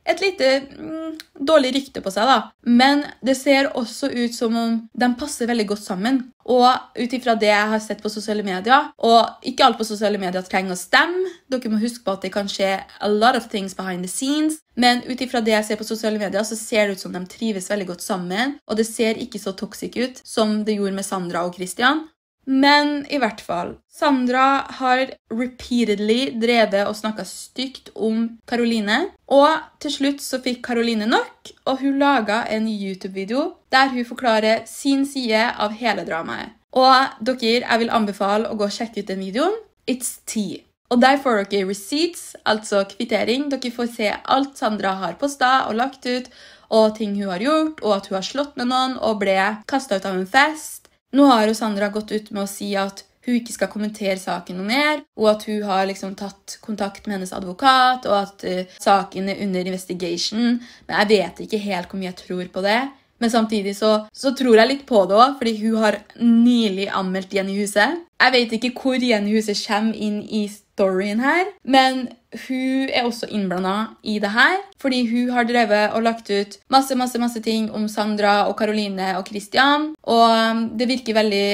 et 0.04 0.20
lite 0.20 0.48
mm, 0.78 1.18
dårlig 1.46 1.72
rykte 1.76 2.02
på 2.02 2.10
seg, 2.10 2.26
da. 2.26 2.38
Men 2.66 3.04
det 3.22 3.36
ser 3.38 3.70
også 3.78 4.10
ut 4.10 4.34
som 4.34 4.56
om 4.58 4.78
de 4.98 5.08
passer 5.18 5.46
veldig 5.50 5.68
godt 5.70 5.84
sammen. 5.84 6.18
Og 6.42 6.66
ut 6.98 7.12
ifra 7.14 7.36
det 7.38 7.52
jeg 7.52 7.70
har 7.70 7.82
sett 7.84 8.00
på 8.02 8.10
sosiale 8.10 8.42
medier 8.42 8.88
Og 8.98 9.44
ikke 9.46 9.62
alt 9.62 9.76
på 9.78 9.86
sosiale 9.86 10.18
medier 10.18 10.42
trenger 10.42 10.74
å 10.74 10.80
stemme. 10.80 11.30
Dere 11.46 11.70
må 11.70 11.78
huske 11.78 12.02
på 12.02 12.16
at 12.16 12.26
det 12.26 12.32
kan 12.34 12.50
skje 12.50 12.72
a 12.82 13.10
lot 13.10 13.38
of 13.38 13.46
things 13.52 13.76
behind 13.78 14.02
the 14.02 14.10
scenes. 14.10 14.58
Men 14.74 15.04
ut 15.06 15.22
ifra 15.22 15.42
det 15.44 15.54
jeg 15.54 15.68
ser 15.68 15.78
på 15.78 15.86
sosiale 15.86 16.18
medier, 16.18 16.42
så 16.42 16.58
ser 16.58 16.88
det 16.88 16.98
ut 16.98 17.04
som 17.04 17.14
de 17.14 17.22
trives 17.30 17.70
veldig 17.70 17.92
godt 17.92 18.02
sammen. 18.02 18.56
Og 18.66 18.80
det 18.80 18.88
ser 18.90 19.22
ikke 19.22 19.38
så 19.38 19.54
toxic 19.54 19.94
ut 20.00 20.22
som 20.26 20.64
det 20.66 20.80
gjorde 20.80 20.98
med 20.98 21.06
Sandra 21.06 21.46
og 21.46 21.54
Christian. 21.54 22.08
Men 22.46 23.04
i 23.12 23.20
hvert 23.22 23.40
fall 23.44 23.76
Sandra 23.92 24.64
har 24.80 25.12
repeatedly 25.30 26.32
drevet 26.42 26.88
og 26.88 26.96
snakka 26.98 27.24
stygt 27.28 27.92
om 27.94 28.24
Karoline. 28.48 29.12
Og 29.30 29.60
til 29.82 29.94
slutt 29.94 30.24
så 30.24 30.40
fikk 30.42 30.62
Karoline 30.66 31.06
nok, 31.06 31.52
og 31.68 31.84
hun 31.84 32.00
laga 32.02 32.42
en 32.50 32.66
YouTube-video 32.66 33.52
der 33.72 33.92
hun 33.92 34.08
forklarer 34.08 34.66
sin 34.66 35.06
side 35.06 35.44
av 35.54 35.76
hele 35.78 36.06
dramaet. 36.08 36.56
Og 36.72 37.20
dere, 37.20 37.62
jeg 37.62 37.80
vil 37.82 37.92
anbefale 37.92 38.48
å 38.48 38.56
gå 38.56 38.66
og 38.66 38.74
sjekke 38.74 39.02
ut 39.02 39.10
den 39.12 39.20
videoen. 39.20 39.56
It's 39.86 40.18
tea. 40.26 40.62
Og 40.92 41.00
Der 41.00 41.16
får 41.16 41.46
dere 41.48 41.68
receipts, 41.68 42.34
altså 42.44 42.82
kvittering. 42.84 43.48
Dere 43.52 43.70
får 43.72 43.88
se 43.94 44.10
alt 44.12 44.58
Sandra 44.58 44.92
har 45.00 45.16
posta 45.20 45.66
og 45.68 45.76
lagt 45.78 46.04
ut, 46.06 46.28
og 46.68 46.96
ting 46.96 47.16
hun 47.16 47.30
har 47.30 47.40
gjort, 47.40 47.80
og 47.84 47.96
at 47.96 48.06
hun 48.08 48.16
har 48.18 48.26
slått 48.26 48.56
med 48.56 48.68
noen 48.68 48.98
og 49.00 49.20
ble 49.20 49.36
kasta 49.68 49.96
ut 49.96 50.08
av 50.08 50.16
en 50.16 50.28
fest 50.28 50.81
nå 51.12 51.26
har 51.30 51.46
jo 51.48 51.56
Sandra 51.56 51.90
gått 51.92 52.12
ut 52.12 52.30
med 52.32 52.44
å 52.44 52.50
si 52.50 52.72
at 52.78 53.04
hun 53.22 53.36
ikke 53.38 53.54
skal 53.54 53.70
kommentere 53.70 54.18
saken 54.18 54.58
noe 54.58 54.66
mer, 54.66 55.02
og 55.18 55.28
at 55.30 55.44
hun 55.46 55.62
har 55.68 55.84
liksom 55.86 56.16
tatt 56.18 56.56
kontakt 56.64 57.06
med 57.06 57.20
hennes 57.20 57.34
advokat, 57.36 58.08
og 58.10 58.16
at 58.18 58.42
uh, 58.48 58.72
saken 58.82 59.30
er 59.30 59.44
under 59.44 59.68
investigation. 59.70 60.58
Men 60.88 60.98
jeg 61.02 61.10
vet 61.12 61.44
ikke 61.44 61.62
helt 61.62 61.90
hvor 61.90 62.02
mye 62.02 62.10
jeg 62.10 62.20
tror 62.24 62.50
på 62.50 62.64
det. 62.66 62.80
Men 63.22 63.30
samtidig 63.30 63.76
så, 63.78 63.92
så 64.10 64.32
tror 64.34 64.58
jeg 64.58 64.66
litt 64.66 64.82
på 64.88 65.04
det 65.06 65.14
òg, 65.14 65.36
fordi 65.38 65.52
hun 65.60 65.78
har 65.84 66.00
nylig 66.18 66.88
anmeldt 66.90 67.36
Jenny 67.36 67.54
Huset. 67.60 68.00
Jeg 68.18 68.34
vet 68.34 68.56
ikke 68.58 68.72
hvor 68.80 68.98
Jenny 68.98 69.36
Huset 69.36 69.60
kommer 69.62 69.94
inn 69.94 70.18
i 70.26 70.48
storyen 70.82 71.22
her, 71.22 71.46
men 71.62 72.08
hun 72.46 72.88
er 72.88 73.04
også 73.04 73.28
innblanda 73.30 73.92
i 74.02 74.16
det 74.22 74.32
her. 74.32 74.58
Fordi 74.82 75.02
hun 75.10 75.30
har 75.34 75.46
drevet 75.46 75.94
og 75.94 76.02
lagt 76.02 76.30
ut 76.32 76.58
masse 76.72 76.96
masse, 76.98 77.20
masse 77.20 77.42
ting 77.44 77.70
om 77.70 77.86
Sandra 77.88 78.48
og 78.48 78.56
Caroline 78.58 79.12
og 79.18 79.28
Christian. 79.28 79.92
Og 80.02 80.24
um, 80.26 80.64
det 80.78 80.88
virker 80.90 81.18
veldig 81.20 81.46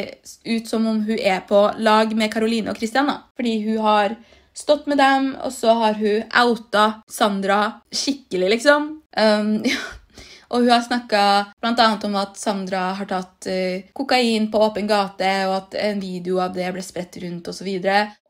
ut 0.49 0.71
som 0.71 0.87
om 0.87 1.03
hun 1.05 1.19
er 1.19 1.43
på 1.49 1.67
lag 1.79 2.15
med 2.17 2.33
Caroline 2.33 2.71
og 2.71 2.79
Christian. 2.79 3.11
da. 3.11 3.21
Fordi 3.37 3.59
hun 3.67 3.83
har 3.85 4.17
stått 4.55 4.89
med 4.91 4.99
dem, 4.99 5.35
og 5.45 5.53
så 5.55 5.75
har 5.83 5.99
hun 5.99 6.25
outa 6.35 7.03
Sandra 7.11 7.81
skikkelig, 7.95 8.57
liksom. 8.57 8.91
Um, 9.19 9.53
Og 10.49 10.65
hun 10.65 10.71
har 10.73 10.85
snakka 10.85 11.23
bl.a. 11.61 11.89
om 12.09 12.15
at 12.21 12.39
Sandra 12.41 12.85
har 12.97 13.09
tatt 13.11 13.49
uh, 13.50 13.85
kokain 13.97 14.49
på 14.53 14.62
åpen 14.65 14.89
gate, 14.89 15.33
og 15.49 15.56
at 15.59 15.77
en 15.83 16.00
video 16.00 16.39
av 16.45 16.55
det 16.56 16.71
ble 16.75 16.85
spredt 16.85 17.19
rundt 17.23 17.50
osv. 17.53 17.69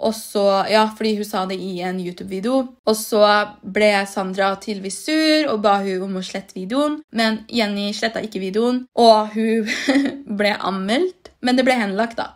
Og 0.02 0.14
så, 0.16 0.46
ja, 0.70 0.86
fordi 0.98 1.14
hun 1.20 1.28
sa 1.28 1.44
det 1.46 1.60
i 1.62 1.78
en 1.86 2.00
YouTube-video. 2.02 2.64
Og 2.88 2.98
så 2.98 3.22
ble 3.62 3.92
Sandra 4.10 4.50
tydeligvis 4.58 5.02
sur 5.06 5.52
og 5.52 5.62
ba 5.64 5.78
hun 5.84 6.08
om 6.08 6.18
å 6.18 6.24
slette 6.26 6.58
videoen. 6.58 7.00
Men 7.14 7.42
Jenny 7.48 7.92
sletta 7.94 8.22
ikke 8.24 8.42
videoen, 8.42 8.84
og 8.98 9.36
hun 9.36 9.70
ble 10.40 10.56
anmeldt. 10.58 11.30
Men 11.44 11.58
det 11.58 11.66
ble 11.68 11.78
henlagt, 11.78 12.18
da. 12.18 12.32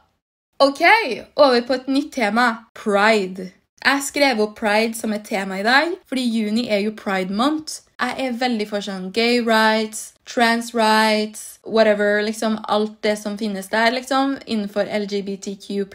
Ok, 0.62 0.84
over 1.34 1.64
på 1.66 1.74
et 1.74 1.90
nytt 1.90 2.12
tema. 2.14 2.68
Pride. 2.78 3.50
Jeg 3.82 4.02
skrev 4.06 4.40
opp 4.44 4.54
pride 4.60 4.94
som 4.94 5.10
et 5.10 5.24
tema 5.26 5.58
i 5.58 5.64
dag, 5.66 5.96
fordi 6.06 6.22
juni 6.22 6.68
er 6.70 6.84
jo 6.84 6.92
pride 6.94 7.34
month. 7.34 7.82
Jeg 8.02 8.14
er 8.18 8.38
veldig 8.38 8.64
for 8.66 8.82
sånn 8.82 9.12
gay 9.14 9.38
rights, 9.46 10.14
trans 10.26 10.72
rights, 10.74 11.60
whatever. 11.62 12.22
liksom 12.22 12.58
Alt 12.68 12.96
det 13.06 13.14
som 13.20 13.36
finnes 13.38 13.68
der, 13.70 13.92
liksom, 13.94 14.38
innenfor 14.46 14.90
LGBTQ 14.90 15.86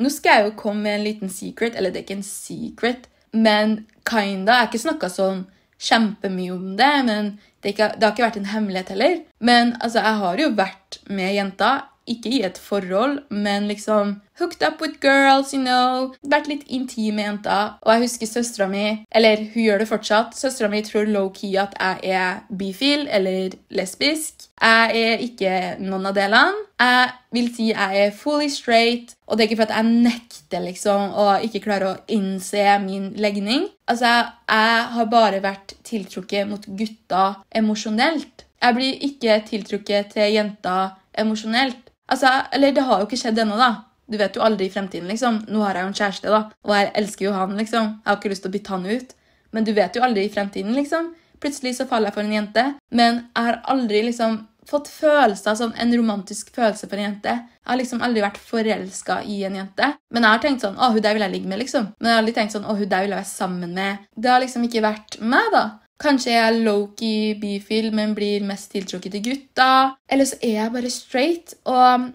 Nå 0.00 0.08
skal 0.08 0.36
jeg 0.36 0.44
jo 0.46 0.56
komme 0.56 0.82
med 0.82 0.94
en 0.98 1.04
liten 1.04 1.28
secret, 1.32 1.76
eller 1.76 1.90
det 1.90 2.00
er 2.00 2.04
ikke 2.06 2.18
en 2.20 2.24
secret, 2.24 3.08
men 3.32 3.86
kinda. 4.08 4.52
Jeg 4.52 4.60
har 4.60 4.68
ikke 4.68 4.84
snakka 4.84 5.10
sånn 5.12 5.42
kjempemye 5.80 6.52
om 6.52 6.76
det, 6.76 6.92
men 7.04 7.38
det, 7.60 7.72
ikke, 7.72 7.90
det, 7.96 8.04
har 8.04 8.14
ikke 8.14 8.24
vært 8.24 8.38
en 8.40 8.52
hemmelighet 8.52 8.92
heller. 8.94 9.18
Men 9.40 9.74
altså, 9.80 10.00
jeg 10.00 10.20
har 10.22 10.40
jo 10.40 10.48
vært 10.56 11.00
med 11.08 11.34
jenter 11.36 11.84
ikke 12.10 12.32
i 12.34 12.42
et 12.46 12.58
forhold, 12.60 13.20
men 13.30 13.68
liksom 13.70 14.18
hooked 14.40 14.62
up 14.66 14.80
with 14.80 15.00
girls, 15.00 15.52
you 15.52 15.60
know. 15.60 16.14
Vært 16.24 16.48
litt 16.48 16.64
intim 16.72 17.18
med 17.18 17.26
jenter. 17.26 17.76
Og 17.84 17.92
jeg 17.92 18.06
husker 18.06 18.30
søstera 18.30 18.68
mi, 18.70 18.84
eller 19.12 19.44
hun 19.52 19.64
gjør 19.66 19.82
det 19.82 19.88
fortsatt, 19.90 20.36
søstera 20.36 20.70
mi 20.72 20.82
tror 20.86 21.08
low-key 21.10 21.56
at 21.60 21.76
jeg 21.80 22.16
er 22.16 22.40
bifil 22.56 23.06
eller 23.08 23.56
lesbisk. 23.76 24.48
Jeg 24.60 25.04
er 25.04 25.24
ikke 25.24 25.54
noen 25.80 26.08
av 26.10 26.16
delene. 26.16 26.66
Jeg 26.80 27.08
vil 27.36 27.48
si 27.52 27.66
jeg 27.70 28.04
er 28.04 28.14
fully 28.16 28.48
straight, 28.52 29.14
og 29.28 29.36
det 29.36 29.44
er 29.44 29.50
ikke 29.50 29.60
for 29.60 29.68
at 29.68 29.76
jeg 29.76 30.04
nekter 30.08 30.64
liksom, 30.64 31.12
og 31.20 31.44
ikke 31.44 31.62
klarer 31.66 31.90
å 31.90 31.98
innse 32.16 32.64
min 32.84 33.10
legning. 33.20 33.68
Altså, 33.90 34.14
jeg 34.48 34.86
har 34.96 35.10
bare 35.12 35.42
vært 35.44 35.76
tiltrukket 35.84 36.48
mot 36.48 36.64
gutter 36.64 37.42
emosjonelt. 37.60 38.46
Jeg 38.60 38.76
blir 38.76 39.04
ikke 39.06 39.38
tiltrukket 39.48 40.12
til 40.16 40.34
jenter 40.34 40.96
emosjonelt. 41.20 41.89
Altså, 42.10 42.32
Eller 42.52 42.74
det 42.74 42.84
har 42.86 43.00
jo 43.00 43.08
ikke 43.08 43.20
skjedd 43.20 43.38
ennå, 43.38 43.56
da. 43.60 43.70
Du 44.10 44.18
vet 44.18 44.34
jo 44.34 44.42
aldri 44.42 44.66
i 44.66 44.74
fremtiden, 44.74 45.08
liksom. 45.08 45.44
Nå 45.48 45.62
har 45.62 45.78
jeg 45.78 45.86
jo 45.86 45.92
en 45.92 45.98
kjæreste, 46.00 46.34
da, 46.34 46.42
og 46.66 46.74
jeg 46.74 46.92
elsker 46.98 47.28
jo 47.28 47.32
han, 47.36 47.56
liksom. 47.56 47.90
Jeg 48.00 48.10
har 48.10 48.18
ikke 48.18 48.32
lyst 48.32 48.42
til 48.46 48.50
å 48.50 48.56
bytte 48.56 48.74
han 48.74 48.86
ut. 48.90 49.16
Men 49.54 49.66
du 49.66 49.72
vet 49.74 49.96
jo 49.96 50.02
aldri 50.02 50.26
i 50.26 50.32
fremtiden, 50.32 50.74
liksom. 50.74 51.12
Plutselig 51.40 51.76
så 51.78 51.86
faller 51.88 52.10
jeg 52.10 52.18
for 52.18 52.26
en 52.26 52.34
jente, 52.34 52.64
men 52.92 53.22
jeg 53.22 53.46
har 53.46 53.62
aldri 53.72 54.02
liksom 54.10 54.42
fått 54.68 54.90
følelser 54.92 55.56
sånn 55.58 55.72
en 55.80 55.94
romantisk 55.96 56.50
følelse 56.54 56.88
for 56.88 56.98
en 57.00 57.06
jente. 57.08 57.32
Jeg 57.32 57.70
har 57.70 57.78
liksom 57.80 58.02
aldri 58.04 58.22
vært 58.24 58.40
forelska 58.44 59.20
i 59.26 59.40
en 59.48 59.56
jente. 59.58 59.88
Men 60.12 60.26
jeg 60.26 60.36
har 60.36 60.42
tenkt 60.42 60.64
sånn 60.64 60.78
Å, 60.78 60.90
hun 60.94 61.02
der 61.04 61.16
vil 61.16 61.24
jeg 61.24 61.34
ligge 61.34 61.50
med, 61.50 61.62
liksom. 61.62 61.88
Men 61.98 62.10
jeg 62.10 62.16
har 62.16 62.22
aldri 62.22 62.34
tenkt 62.36 62.56
sånn 62.56 62.66
Å, 62.68 62.76
hun 62.76 62.90
der 62.90 63.06
vil 63.06 63.14
jeg 63.14 63.20
være 63.22 63.30
sammen 63.30 63.74
med. 63.78 64.04
Det 64.14 64.30
har 64.30 64.42
liksom 64.42 64.66
ikke 64.68 64.84
vært 64.84 65.18
meg, 65.22 65.48
da. 65.54 65.64
Kanskje 66.00 66.32
jeg 66.32 66.40
er 66.48 66.58
low-key 66.64 67.34
bifil, 67.40 67.90
men 67.92 68.14
blir 68.16 68.44
mest 68.48 68.72
tiltrukket 68.72 69.18
til 69.18 69.24
gutta. 69.26 69.70
Eller 70.08 70.28
så 70.28 70.38
er 70.40 70.56
jeg 70.56 70.74
bare 70.76 70.92
straight. 70.92 71.54
Og 71.68 72.10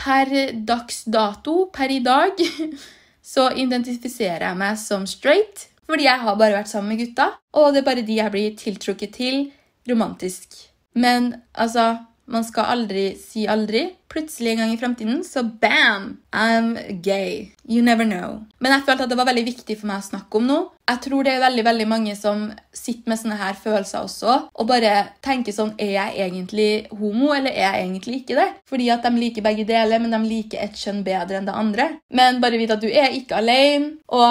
per 0.00 0.32
dags 0.68 1.04
dato, 1.04 1.66
per 1.72 1.92
i 1.92 2.00
dag, 2.04 2.40
så 3.32 3.50
identifiserer 3.52 4.48
jeg 4.48 4.60
meg 4.60 4.80
som 4.80 5.04
straight. 5.10 5.68
Fordi 5.86 6.08
jeg 6.08 6.22
har 6.24 6.38
bare 6.38 6.56
vært 6.56 6.72
sammen 6.72 6.94
med 6.94 7.04
gutta, 7.04 7.28
og 7.54 7.70
det 7.72 7.82
er 7.82 7.86
bare 7.86 8.02
de 8.06 8.18
jeg 8.18 8.32
blir 8.34 8.56
tiltrukket 8.58 9.12
til 9.14 9.44
romantisk. 9.88 10.56
Men 10.94 11.34
altså 11.54 11.96
Man 12.26 12.42
skal 12.42 12.66
aldri 12.74 13.02
si 13.22 13.44
aldri. 13.46 13.84
Plutselig 14.10 14.50
en 14.50 14.64
gang 14.64 14.72
i 14.74 14.78
fremtiden, 14.80 15.20
så 15.22 15.44
bam! 15.46 16.16
I'm 16.34 16.72
gay. 17.00 17.52
You 17.70 17.84
never 17.86 18.02
know. 18.02 18.40
Men 18.58 18.72
jeg 18.72 18.82
følte 18.88 19.04
at 19.06 19.12
det 19.12 19.18
var 19.20 19.28
veldig 19.28 19.44
viktig 19.46 19.76
for 19.78 19.86
meg 19.86 20.02
å 20.02 20.06
snakke 20.08 20.40
om 20.40 20.48
noe. 20.50 20.64
Jeg 20.86 21.00
tror 21.02 21.26
det 21.26 21.32
er 21.34 21.42
veldig 21.42 21.64
veldig 21.66 21.86
mange 21.90 22.12
som 22.14 22.44
sitter 22.76 23.10
med 23.10 23.18
sånne 23.18 23.38
her 23.40 23.56
følelser 23.58 24.04
også, 24.06 24.34
og 24.54 24.68
bare 24.68 24.92
tenker 25.24 25.54
sånn 25.54 25.72
Er 25.82 25.92
jeg 25.96 26.26
egentlig 26.26 26.68
homo, 26.94 27.32
eller 27.34 27.50
er 27.50 27.74
jeg 27.74 27.86
egentlig 27.86 28.20
ikke 28.20 28.36
det? 28.38 28.46
Fordi 28.70 28.88
at 28.94 29.02
de 29.02 29.12
liker 29.18 29.42
begge 29.42 29.66
deler, 29.66 29.98
men 30.02 30.14
de 30.14 30.20
liker 30.22 30.62
et 30.62 30.78
kjønn 30.78 31.02
bedre 31.06 31.40
enn 31.40 31.48
det 31.48 31.56
andre. 31.58 31.88
Men 32.14 32.38
bare 32.42 32.60
vit 32.60 32.70
at 32.70 32.82
du 32.82 32.86
er 32.86 33.16
ikke 33.16 33.40
alene, 33.40 33.96
og 34.06 34.22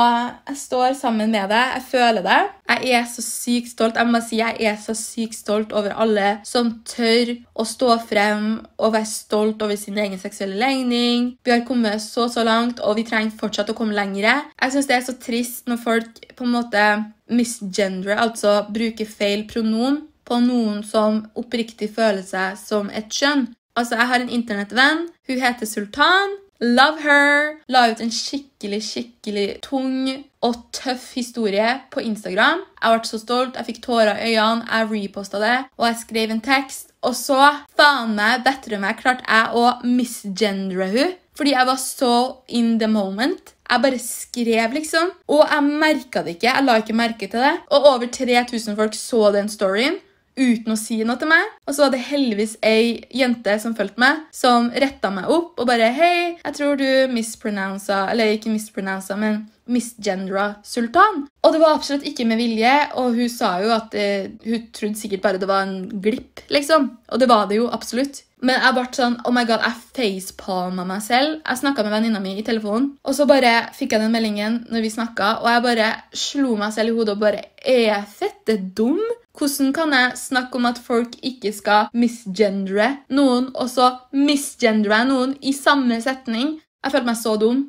jeg 0.47 0.61
står 0.61 0.93
sammen 0.95 1.33
med 1.35 1.49
deg. 1.51 1.73
Jeg 1.75 1.83
føler 1.89 2.23
det. 2.23 2.41
Jeg 2.65 2.93
er 2.97 3.03
så 3.11 3.21
sykt 3.21 3.73
stolt. 3.73 3.97
Jeg 3.99 4.09
må 4.09 4.21
si 4.23 4.39
jeg 4.39 4.55
er 4.63 4.77
så 4.81 4.95
sykt 4.97 5.35
stolt 5.37 5.73
over 5.75 5.93
alle 6.01 6.39
som 6.47 6.71
tør 6.87 7.35
å 7.53 7.65
stå 7.67 7.97
frem 8.07 8.47
og 8.79 8.95
være 8.95 9.09
stolt 9.09 9.61
over 9.61 9.77
sin 9.79 9.99
egen 10.01 10.19
seksuelle 10.21 10.57
legning. 10.59 11.33
Vi 11.45 11.53
har 11.53 11.65
kommet 11.67 12.01
så, 12.03 12.29
så 12.31 12.45
langt, 12.47 12.79
og 12.79 12.97
vi 12.97 13.05
trenger 13.07 13.35
fortsatt 13.39 13.69
å 13.71 13.77
komme 13.77 13.95
lengre. 13.97 14.37
Jeg 14.55 14.73
syns 14.73 14.89
det 14.89 14.97
er 14.97 15.05
så 15.05 15.17
trist 15.19 15.69
når 15.69 15.83
folk 15.83 16.23
på 16.35 16.44
en 16.45 16.55
måte 16.55 16.85
misgendere, 17.31 18.17
altså 18.21 18.65
bruke 18.73 19.05
feil 19.09 19.45
pronom 19.49 20.03
på 20.25 20.39
noen 20.41 20.81
som 20.85 21.23
oppriktig 21.37 21.91
føler 21.95 22.25
seg 22.25 22.57
som 22.59 22.89
et 22.89 23.09
kjønn. 23.13 23.49
Altså, 23.75 23.95
Jeg 23.99 24.07
har 24.07 24.19
en 24.23 24.29
internettvenn. 24.29 25.07
Hun 25.27 25.41
heter 25.41 25.65
Sultan. 25.67 26.37
Love 26.61 27.01
her! 27.03 27.57
La 27.67 27.89
ut 27.91 27.99
en 27.99 28.11
skikkelig, 28.13 28.79
skikkelig 28.81 29.47
tung 29.65 30.07
og 30.45 30.61
tøff 30.71 31.09
historie 31.17 31.81
på 31.91 31.99
Instagram. 31.99 32.61
Jeg 32.79 32.99
ble 33.01 33.09
så 33.09 33.19
stolt. 33.19 33.57
Jeg 33.59 33.67
fikk 33.67 33.81
tårer 33.83 34.21
i 34.23 34.37
øynene. 34.37 34.63
Jeg 34.69 34.87
reposta 34.93 35.41
det, 35.43 35.57
og 35.75 35.89
jeg 35.89 35.99
skrev 36.05 36.31
en 36.31 36.41
tekst. 36.45 36.93
Og 37.03 37.13
så, 37.17 37.41
faen 37.75 38.15
meg, 38.15 38.45
bedre 38.47 38.79
meg, 38.79 39.01
klarte 39.01 39.27
jeg 39.27 39.51
å 39.59 39.65
misgendere 39.83 40.87
hun. 40.95 41.13
Fordi 41.35 41.51
jeg 41.51 41.67
var 41.67 41.81
så 41.81 42.13
in 42.47 42.77
the 42.79 42.87
moment. 42.87 43.51
Jeg 43.65 43.81
bare 43.81 44.01
skrev, 44.01 44.75
liksom. 44.77 45.13
Og 45.33 45.45
jeg 45.45 45.77
merka 45.85 46.21
det 46.25 46.37
ikke. 46.37 46.51
Jeg 46.51 46.65
la 46.65 46.79
ikke 46.81 46.97
merke 46.97 47.29
til 47.29 47.41
det. 47.41 47.55
Og 47.73 47.87
over 47.95 48.09
3000 48.11 48.77
folk 48.77 48.97
så 48.97 49.31
den 49.35 49.49
storyen 49.51 49.97
uten 50.35 50.73
å 50.73 50.77
si 50.79 50.99
noe 51.07 51.19
til 51.19 51.31
meg. 51.31 51.49
Og 51.65 51.75
så 51.75 51.85
var 51.85 51.93
det 51.93 52.03
heldigvis 52.09 52.57
ei 52.65 52.99
jente 53.15 53.55
som 53.63 53.75
fulgte 53.77 54.01
meg, 54.03 54.23
som 54.35 54.69
retta 54.75 55.11
meg 55.13 55.31
opp 55.31 55.61
og 55.61 55.69
bare 55.69 55.91
Hei, 55.95 56.35
jeg 56.41 56.57
tror 56.57 56.79
du 56.79 56.87
mispronounsa, 57.13 58.05
Eller 58.11 58.35
ikke 58.35 58.51
mispronounsa, 58.53 59.15
men 59.19 59.45
misgendera 59.65 60.59
Sultan. 60.63 61.23
Og 61.41 61.53
det 61.53 61.61
var 61.61 61.77
absolutt 61.77 62.05
ikke 62.05 62.27
med 62.27 62.37
vilje, 62.37 62.73
og 62.99 63.15
hun 63.17 63.31
sa 63.31 63.55
jo 63.63 63.71
at 63.73 63.95
eh, 63.97 64.29
hun 64.45 64.67
trodde 64.75 64.99
sikkert 64.99 65.23
bare 65.23 65.41
det 65.41 65.49
var 65.49 65.65
en 65.65 65.87
glipp, 65.89 66.43
liksom. 66.53 66.91
Og 67.09 67.21
det 67.21 67.29
var 67.31 67.47
det 67.49 67.61
jo 67.61 67.71
absolutt. 67.73 68.21
Men 68.45 68.61
jeg 68.61 68.75
ble 68.75 68.85
sånn, 68.93 69.15
oh 69.25 69.33
my 69.33 69.41
god, 69.49 69.63
jeg 69.65 69.81
facepalma 69.95 70.83
meg 70.85 71.01
selv. 71.01 71.39
Jeg 71.41 71.61
snakka 71.61 71.85
med 71.85 71.95
venninna 71.95 72.21
mi 72.21 72.35
i 72.37 72.45
telefonen, 72.45 72.91
og 73.01 73.15
så 73.17 73.25
bare 73.29 73.53
fikk 73.73 73.95
jeg 73.95 74.03
den 74.03 74.13
meldingen 74.13 74.59
når 74.69 74.83
vi 74.85 74.91
snakket, 74.93 75.41
og 75.41 75.49
jeg 75.49 75.63
bare 75.65 75.87
slo 76.25 76.57
meg 76.59 76.73
selv 76.75 76.93
i 76.93 76.97
hodet 76.97 77.15
og 77.15 77.23
bare 77.23 77.45
Er 77.65 77.79
jeg 77.87 78.09
fette 78.19 78.57
dum? 78.77 78.99
Hvordan 79.35 79.71
kan 79.73 79.93
jeg 79.95 80.17
snakke 80.19 80.59
om 80.59 80.67
at 80.69 80.77
folk 80.79 81.15
ikke 81.25 81.49
skal 81.55 81.89
misgendere 81.97 82.91
noen, 83.09 83.49
og 83.55 83.71
så 83.71 83.89
misgendere 84.13 85.01
noen 85.09 85.33
i 85.41 85.53
samme 85.55 85.97
setning? 86.03 86.59
Jeg 86.85 86.93
følte 86.93 87.09
meg 87.09 87.17
så 87.19 87.33
dum. 87.41 87.63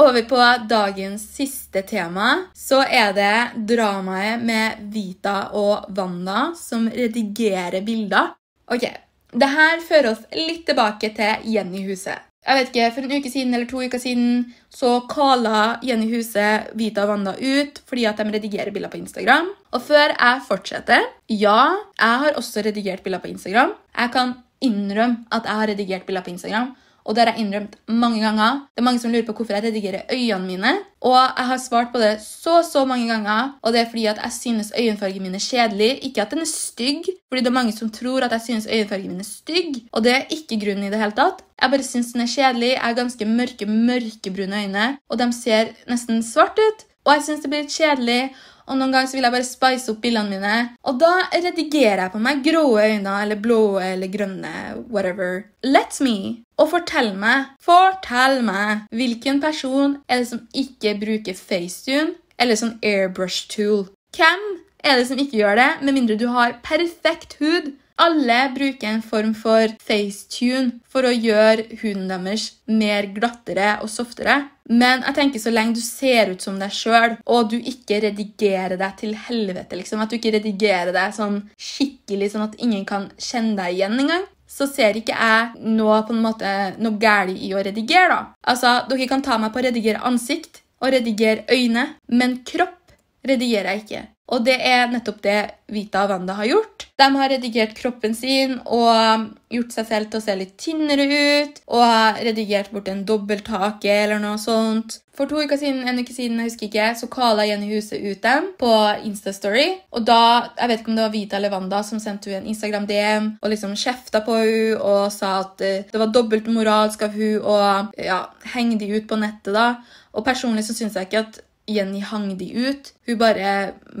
Over 0.00 0.24
på 0.26 0.40
dagens 0.70 1.22
siste 1.36 1.82
tema, 1.86 2.32
så 2.56 2.80
er 2.82 3.14
det 3.14 3.66
dramaet 3.68 4.42
med 4.42 4.82
Vita 4.90 5.52
og 5.58 5.90
Wanda 5.96 6.50
som 6.58 6.88
redigerer 6.90 7.84
bilder. 7.86 8.34
Ok, 8.70 8.86
det 9.32 9.48
her 9.52 9.80
fører 9.84 10.12
oss 10.14 10.26
litt 10.34 10.66
tilbake 10.68 11.12
til 11.16 11.46
Jenny 11.52 11.84
Huset. 11.86 12.26
Jeg 12.40 12.56
vet 12.56 12.70
ikke, 12.70 12.92
For 12.94 13.04
en 13.04 13.20
uke 13.20 13.30
siden 13.30 13.54
eller 13.54 13.68
to 13.68 13.82
uker 13.84 14.00
siden 14.00 14.28
så 14.72 14.94
kala 15.10 15.78
Jenny 15.84 16.08
Huset 16.08 16.70
Vita 16.74 17.04
og 17.04 17.12
Wanda 17.12 17.34
ut 17.36 17.82
fordi 17.86 18.06
at 18.08 18.16
de 18.16 18.32
redigerer 18.32 18.72
bilder 18.72 18.90
på 18.90 18.96
Instagram. 18.96 19.50
Og 19.76 19.82
før 19.84 20.14
jeg 20.16 20.44
fortsetter 20.48 21.04
Ja, 21.28 21.76
jeg 22.00 22.22
har 22.24 22.38
også 22.40 22.64
redigert 22.64 23.04
bilder 23.04 23.20
på 23.20 23.28
Instagram. 23.28 23.74
Jeg 23.98 24.12
kan 24.16 24.34
innrømme 24.60 25.26
at 25.30 25.44
jeg 25.44 25.60
har 25.60 25.68
redigert 25.68 26.06
bilder 26.06 26.24
på 26.24 26.32
Instagram. 26.32 26.72
Og 27.04 27.14
det 27.14 27.24
har 27.24 27.32
jeg 27.32 27.44
innrømt 27.44 27.76
mange 27.88 28.20
ganger. 28.22 28.64
Det 28.70 28.82
er 28.82 28.86
mange 28.86 29.00
som 29.02 29.12
lurer 29.12 29.26
på 29.26 29.34
hvorfor 29.36 29.56
jeg 29.56 29.64
redigerer 29.64 30.10
øynene 30.12 30.46
mine. 30.46 30.72
Og 31.00 31.16
jeg 31.16 31.46
har 31.50 31.60
svart 31.62 31.92
på 31.92 32.00
det 32.02 32.12
så 32.20 32.60
så 32.66 32.84
mange 32.84 33.08
ganger, 33.08 33.54
og 33.62 33.72
det 33.72 33.80
er 33.80 33.88
fordi 33.88 34.04
at 34.06 34.18
jeg 34.22 34.32
synes 34.32 34.72
øyenfargen 34.78 35.22
min 35.22 35.34
er 35.34 35.44
kjedelig. 35.44 35.90
Ikke 36.04 36.22
at 36.22 36.30
den 36.30 36.44
er 36.44 36.50
stygg, 36.50 37.08
fordi 37.28 37.40
det 37.40 37.46
er 37.46 37.58
mange 37.60 37.72
som 37.72 37.90
tror 37.90 38.26
at 38.26 38.32
jeg 38.36 38.40
synes 38.44 38.66
øyenfargen 38.66 39.08
min 39.08 39.24
er 39.24 39.30
stygg. 39.30 39.80
Og 39.92 40.04
det 40.04 40.12
er 40.12 40.28
ikke 40.30 40.60
grunnen 40.60 40.84
i 40.84 40.92
det 40.92 41.00
hele 41.00 41.16
tatt. 41.16 41.40
Jeg 41.62 41.70
bare 41.70 41.82
synes 41.82 42.12
den 42.12 42.20
er 42.26 42.34
kjedelig. 42.36 42.70
Jeg 42.76 42.84
har 42.84 42.94
ganske 42.94 43.24
mørke, 43.24 43.66
mørkebrune 43.66 44.62
øyne, 44.64 44.86
og 45.08 45.18
de 45.18 45.32
ser 45.32 45.74
nesten 45.88 46.22
svart 46.22 46.58
ut. 46.58 46.86
Og 47.04 47.14
jeg 47.14 47.22
synes 47.24 47.40
det 47.40 47.50
blir 47.50 47.62
litt 47.64 47.76
kjedelig. 47.76 48.22
Og 48.70 48.78
noen 48.78 48.94
ganger 48.94 49.10
så 49.10 49.18
vil 49.18 49.26
jeg 49.26 49.34
bare 49.34 49.48
spice 49.48 49.90
opp 49.90 49.98
bildene 50.04 50.30
mine. 50.38 50.54
Og 50.86 51.00
da 51.02 51.10
redigerer 51.34 52.04
jeg 52.04 52.14
på 52.14 52.22
meg 52.22 52.44
grå 52.46 52.62
øyne 52.78 53.16
eller 53.24 53.40
blå 53.42 53.62
eller 53.82 54.12
grønne, 54.12 54.54
whatever. 54.86 55.42
Let 55.66 55.98
me. 56.04 56.44
Og 56.60 56.70
fortell 56.70 57.12
meg, 57.18 57.50
fortell 57.64 58.40
meg, 58.46 58.86
hvilken 58.94 59.42
person 59.42 59.98
er 60.06 60.22
det 60.22 60.30
som 60.30 60.44
ikke 60.54 60.94
bruker 61.02 61.38
FaceTune 61.38 62.14
eller 62.40 62.58
sånn 62.58 62.76
airbrush 62.86 63.50
tool? 63.50 63.88
Hvem 64.16 64.46
er 64.84 65.00
det 65.00 65.08
som 65.10 65.18
ikke 65.20 65.40
gjør 65.42 65.58
det, 65.58 65.70
med 65.82 65.96
mindre 65.96 66.18
du 66.20 66.28
har 66.32 66.58
perfekt 66.64 67.38
hud? 67.40 67.74
Alle 68.00 68.38
bruker 68.54 68.88
en 68.88 69.02
form 69.04 69.34
for 69.36 69.74
facetune 69.84 70.78
for 70.88 71.04
å 71.04 71.12
gjøre 71.12 71.80
huden 71.82 72.08
deres 72.08 72.46
mer 72.70 73.10
glattere 73.12 73.74
og 73.84 73.92
softere. 73.92 74.38
Men 74.70 75.02
jeg 75.04 75.16
tenker 75.18 75.42
så 75.42 75.52
lenge 75.52 75.76
du 75.76 75.82
ser 75.84 76.32
ut 76.32 76.44
som 76.44 76.56
deg 76.60 76.72
sjøl, 76.72 77.16
og 77.26 77.50
du 77.52 77.58
ikke 77.58 77.98
redigerer 78.06 78.78
deg 78.80 78.96
til 79.00 79.16
helvete, 79.26 79.76
liksom, 79.76 80.00
at 80.00 80.12
du 80.12 80.16
ikke 80.16 80.36
redigerer 80.38 80.94
deg 80.94 81.16
sånn 81.16 81.40
skikkelig 81.58 82.30
sånn 82.32 82.46
at 82.46 82.60
ingen 82.62 82.86
kan 82.88 83.08
kjenne 83.18 83.58
deg 83.58 83.76
igjen 83.76 83.98
engang, 83.98 84.28
så 84.50 84.66
ser 84.70 84.96
ikke 84.98 85.14
jeg 85.14 85.74
noe 85.76 86.00
på 86.06 86.14
en 86.14 86.24
måte, 86.24 86.54
noe 86.82 86.98
galt 87.02 87.36
i 87.36 87.52
å 87.54 87.62
redigere. 87.62 88.08
da. 88.14 88.20
Altså, 88.52 88.80
Dere 88.90 89.10
kan 89.10 89.22
ta 89.26 89.38
meg 89.38 89.52
på 89.52 89.60
å 89.60 89.66
redigere 89.68 90.02
ansikt 90.06 90.62
og 90.80 90.94
redigere 90.94 91.44
øyne, 91.50 91.86
men 92.08 92.40
kropp 92.46 92.94
redigerer 93.26 93.74
jeg 93.74 93.84
ikke. 93.84 94.02
Og 94.30 94.44
det 94.46 94.56
er 94.62 94.86
nettopp 94.90 95.20
det 95.24 95.40
Vita 95.70 96.04
og 96.04 96.14
Wanda 96.14 96.36
har 96.38 96.48
gjort. 96.50 96.86
De 97.00 97.06
har 97.16 97.30
redigert 97.32 97.74
kroppen 97.78 98.14
sin 98.14 98.58
og 98.66 99.28
gjort 99.50 99.74
seg 99.74 99.86
selv 99.88 100.10
til 100.10 100.20
å 100.20 100.24
se 100.24 100.36
litt 100.38 100.56
tynnere 100.60 101.06
ut. 101.10 101.60
Og 101.70 101.82
har 101.82 102.20
redigert 102.22 102.72
bort 102.74 102.90
en 102.90 103.04
dobbelthake 103.06 103.94
eller 104.04 104.22
noe 104.22 104.38
sånt. 104.40 105.00
For 105.20 105.28
to 105.28 105.42
uker 105.42 105.58
siden, 105.60 105.82
en 105.84 105.98
uke 106.00 106.14
siden, 106.16 106.38
jeg 106.40 106.48
husker 106.48 106.68
ikke, 106.68 106.84
så 106.96 107.06
kala 107.12 107.44
Jenny 107.44 107.68
Huset 107.74 108.00
ut 108.00 108.22
dem 108.24 108.46
på 108.60 108.70
Instastory. 109.04 109.66
Og 109.92 110.06
da, 110.08 110.20
jeg 110.56 110.70
vet 110.70 110.80
ikke 110.80 110.94
om 110.94 110.96
det 110.96 111.04
var 111.04 111.12
Vita 111.12 111.36
eller 111.36 111.52
Wanda 111.52 111.82
som 111.84 112.00
sendte 112.00 112.32
henne 112.32 112.46
en 112.46 112.54
Instagram-DM 112.54 113.28
og 113.42 113.52
liksom 113.52 113.76
kjefta 113.76 114.22
på 114.24 114.38
henne 114.38 114.78
og 114.78 115.10
sa 115.12 115.34
at 115.42 115.60
eh, 115.66 115.84
det 115.90 116.00
var 116.00 116.14
dobbeltmoralsk 116.14 117.04
av 117.04 117.18
hun 117.18 117.44
å 117.44 117.58
ja, 118.00 118.22
henge 118.54 118.78
de 118.80 118.88
ut 118.94 119.10
på 119.10 119.18
nettet. 119.20 119.52
da. 119.52 119.82
Og 120.16 120.24
personlig 120.24 120.64
så 120.66 120.76
syns 120.76 120.96
jeg 120.96 121.10
ikke 121.10 121.24
at 121.26 121.42
Jenny 121.70 122.00
hang 122.04 122.34
de 122.38 122.48
ut. 122.68 122.90
Hun 123.06 123.18
bare 123.20 123.52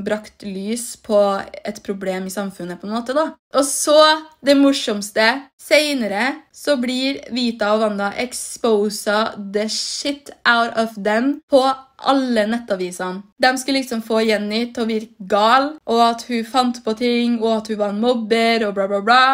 brakte 0.06 0.48
lys 0.48 0.96
på 1.02 1.20
et 1.64 1.82
problem 1.86 2.26
i 2.26 2.34
samfunnet. 2.34 2.80
på 2.80 2.88
en 2.88 2.94
måte 2.94 3.14
da. 3.16 3.30
Og 3.54 3.64
så, 3.66 4.00
det 4.42 4.56
morsomste 4.58 5.26
Seinere 5.60 6.42
så 6.52 6.76
blir 6.80 7.20
Vita 7.30 7.74
og 7.74 7.84
Wanda 7.84 8.10
exposa 8.18 9.34
the 9.36 9.68
shit 9.68 10.30
out 10.48 10.74
of 10.76 10.96
them 10.96 11.40
på 11.50 11.62
alle 12.00 12.46
nettavisene. 12.48 13.22
De 13.38 13.52
skulle 13.58 13.82
liksom 13.82 14.02
få 14.02 14.22
Jenny 14.24 14.72
til 14.72 14.84
å 14.84 14.88
virke 14.88 15.28
gal, 15.30 15.74
og 15.86 16.02
at 16.06 16.24
hun 16.30 16.46
fant 16.48 16.80
på 16.84 16.94
ting, 16.98 17.38
og 17.42 17.58
at 17.58 17.70
hun 17.72 17.80
var 17.80 17.94
en 17.94 18.00
mobber, 18.02 18.66
og 18.66 18.74
bla, 18.78 18.88
bla, 18.88 19.02
bla. 19.04 19.24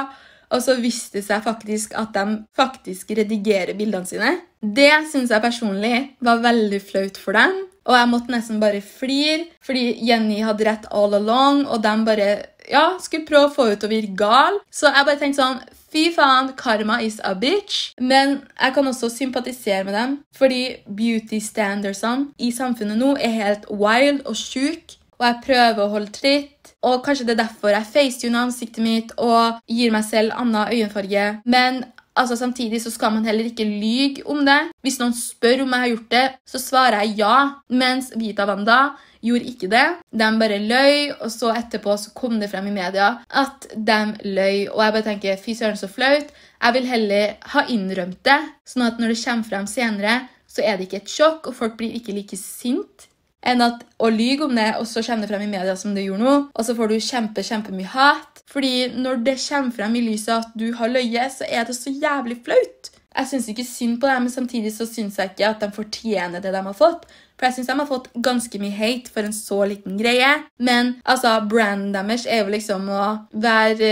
Og 0.55 0.63
så 0.63 0.77
viste 0.79 1.19
det 1.19 1.27
seg 1.27 1.43
faktisk 1.47 1.95
at 1.99 2.13
de 2.15 2.41
faktisk 2.57 3.11
redigerer 3.19 3.75
bildene 3.79 4.07
sine. 4.07 4.35
Det 4.61 4.93
syns 5.11 5.33
jeg 5.35 5.43
personlig 5.43 5.97
var 6.25 6.43
veldig 6.45 6.83
flaut 6.83 7.19
for 7.23 7.39
dem. 7.39 7.65
Og 7.87 7.95
jeg 7.95 8.11
måtte 8.11 8.35
nesten 8.35 8.61
bare 8.63 8.83
flire, 8.83 9.47
fordi 9.65 9.95
Jenny 10.07 10.41
hadde 10.43 10.67
rett 10.67 10.89
all 10.91 11.15
along, 11.15 11.65
og 11.71 11.83
de 11.85 11.95
bare 12.07 12.29
ja, 12.67 12.97
skulle 13.03 13.27
prøve 13.29 13.47
å 13.47 13.55
få 13.55 13.69
henne 13.69 13.81
til 13.81 13.89
å 13.89 13.95
virke 13.95 14.19
gal. 14.19 14.61
Så 14.75 14.91
jeg 14.91 15.09
bare 15.09 15.21
tenkte 15.23 15.43
sånn 15.43 15.65
Fy 15.87 16.09
faen, 16.13 16.51
karma 16.59 16.99
is 17.01 17.21
a 17.25 17.31
bitch. 17.39 17.93
Men 18.03 18.41
jeg 18.59 18.75
kan 18.75 18.91
også 18.91 19.09
sympatisere 19.15 19.85
med 19.87 19.95
dem, 19.95 20.17
fordi 20.37 20.83
beauty 20.99 21.39
standardsene 21.41 22.35
i 22.43 22.51
samfunnet 22.53 22.99
nå 23.01 23.15
er 23.23 23.37
helt 23.39 23.69
wild 23.71 24.27
og 24.27 24.37
sjuke, 24.37 24.99
og 25.17 25.29
jeg 25.29 25.43
prøver 25.47 25.83
å 25.85 25.93
holde 25.95 26.13
tritt. 26.13 26.75
Og 26.85 27.01
kanskje 27.07 27.25
det 27.29 27.37
er 27.37 27.45
derfor 27.47 27.73
jeg 27.73 27.89
facetuner 27.95 28.43
ansiktet 28.43 28.85
mitt 28.85 29.15
og 29.17 29.63
gir 29.71 29.95
meg 29.95 30.05
selv 30.07 30.35
annen 30.37 30.75
øyenfarge. 30.75 31.29
Men 31.49 31.87
altså, 32.17 32.37
samtidig 32.37 32.81
så 32.83 32.91
skal 32.91 33.13
man 33.15 33.27
heller 33.29 33.49
ikke 33.49 33.65
lyge 33.65 34.25
om 34.27 34.45
det. 34.47 34.61
Hvis 34.85 34.99
noen 35.01 35.15
spør 35.17 35.65
om 35.65 35.75
jeg 35.75 35.85
har 35.85 35.93
gjort 35.93 36.15
det, 36.15 36.27
så 36.49 36.63
svarer 36.63 37.05
jeg 37.05 37.21
ja. 37.23 37.37
Mens 37.69 38.13
Vita 38.17 38.47
Wanda 38.49 38.81
gjorde 39.25 39.51
ikke 39.51 39.71
det. 39.73 39.87
De 40.13 40.29
bare 40.41 40.61
løy, 40.63 41.11
og 41.21 41.31
så 41.33 41.53
etterpå 41.57 41.97
så 42.01 42.13
kom 42.17 42.39
det 42.41 42.51
frem 42.53 42.71
i 42.71 42.77
media 42.77 43.17
at 43.31 43.69
de 43.75 43.99
løy. 44.25 44.67
Og 44.73 44.81
jeg 44.85 44.97
bare 44.97 45.07
tenker 45.11 45.43
fy 45.43 45.57
søren, 45.59 45.79
så 45.79 45.91
flaut. 45.91 46.31
Jeg 46.63 46.77
vil 46.79 46.89
heller 46.89 47.37
ha 47.53 47.67
innrømt 47.73 48.23
det, 48.27 48.41
sånn 48.69 48.87
at 48.87 49.03
når 49.03 49.13
det 49.13 49.21
kommer 49.25 49.51
frem 49.51 49.69
senere, 49.71 50.23
så 50.49 50.65
er 50.65 50.79
det 50.79 50.87
ikke 50.87 51.03
et 51.03 51.13
sjokk, 51.13 51.51
og 51.51 51.59
folk 51.59 51.77
blir 51.77 51.93
ikke 51.99 52.15
like 52.17 52.39
sint 52.41 53.11
enn 53.47 53.65
at 53.65 53.85
å 54.03 54.11
lyge 54.13 54.47
om 54.47 54.57
det, 54.59 54.73
og 54.81 54.89
så 54.91 55.03
kommer 55.07 55.27
det 55.27 55.33
frem 55.33 55.47
i 55.47 55.53
media 55.53 55.77
som 55.79 55.95
det 55.97 56.07
gjorde 56.07 56.27
nå, 56.27 56.35
og 56.51 56.67
så 56.67 56.75
får 56.77 56.93
du 56.93 56.97
kjempe, 56.99 57.47
kjempemye 57.47 57.93
hat. 57.95 58.43
Fordi 58.51 58.89
når 58.95 59.23
det 59.27 59.39
kommer 59.43 59.75
frem 59.75 59.97
i 59.99 60.05
lyset 60.07 60.35
at 60.37 60.55
du 60.59 60.69
har 60.79 60.93
løyet, 60.93 61.35
så 61.39 61.49
er 61.49 61.67
det 61.69 61.77
så 61.79 61.93
jævlig 61.93 62.41
flaut. 62.47 62.93
Jeg 63.17 63.31
syns 63.31 63.47
ikke 63.49 63.65
synd 63.65 64.01
på 64.01 64.11
dem, 64.11 64.27
men 64.27 64.33
samtidig 64.33 64.75
så 64.75 64.85
syns 64.89 65.17
jeg 65.19 65.33
ikke 65.33 65.49
at 65.49 65.63
de 65.63 65.71
fortjener 65.73 66.43
det 66.45 66.53
de 66.53 66.61
har 66.67 66.77
fått. 66.77 67.07
For 67.37 67.49
jeg 67.49 67.57
syns 67.57 67.71
de 67.71 67.77
har 67.79 67.89
fått 67.89 68.11
ganske 68.25 68.61
mye 68.61 68.77
hate 68.77 69.13
for 69.13 69.25
en 69.25 69.37
så 69.37 69.63
liten 69.69 69.97
greie. 70.01 70.29
Men 70.59 70.97
altså, 71.05 71.39
branden 71.49 71.95
deres 71.97 72.27
er 72.29 72.45
jo 72.45 72.53
liksom 72.53 72.89
å 72.93 73.07
være 73.33 73.91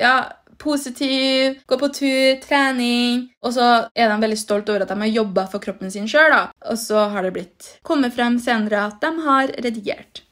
ja, 0.00 0.16
positiv, 0.62 1.58
gå 1.66 1.78
på 1.80 1.90
tur, 1.94 2.36
trening. 2.44 3.26
Og 3.44 3.56
så 3.56 3.70
er 3.94 4.12
de 4.12 4.20
veldig 4.22 4.38
stolt 4.40 4.70
over 4.72 4.84
at 4.84 4.92
de 4.92 5.00
har 5.02 5.16
jobba 5.22 5.46
for 5.52 5.62
kroppen 5.62 5.92
sin 5.92 6.08
sjøl. 6.10 6.34
Og 6.66 6.78
så 6.80 7.08
har 7.12 7.26
det 7.26 7.34
blitt 7.36 7.72
kommet 7.86 8.16
frem 8.16 8.40
senere 8.42 8.86
at 8.90 9.02
de 9.02 9.12
har 9.26 9.52
redigert. 9.64 10.22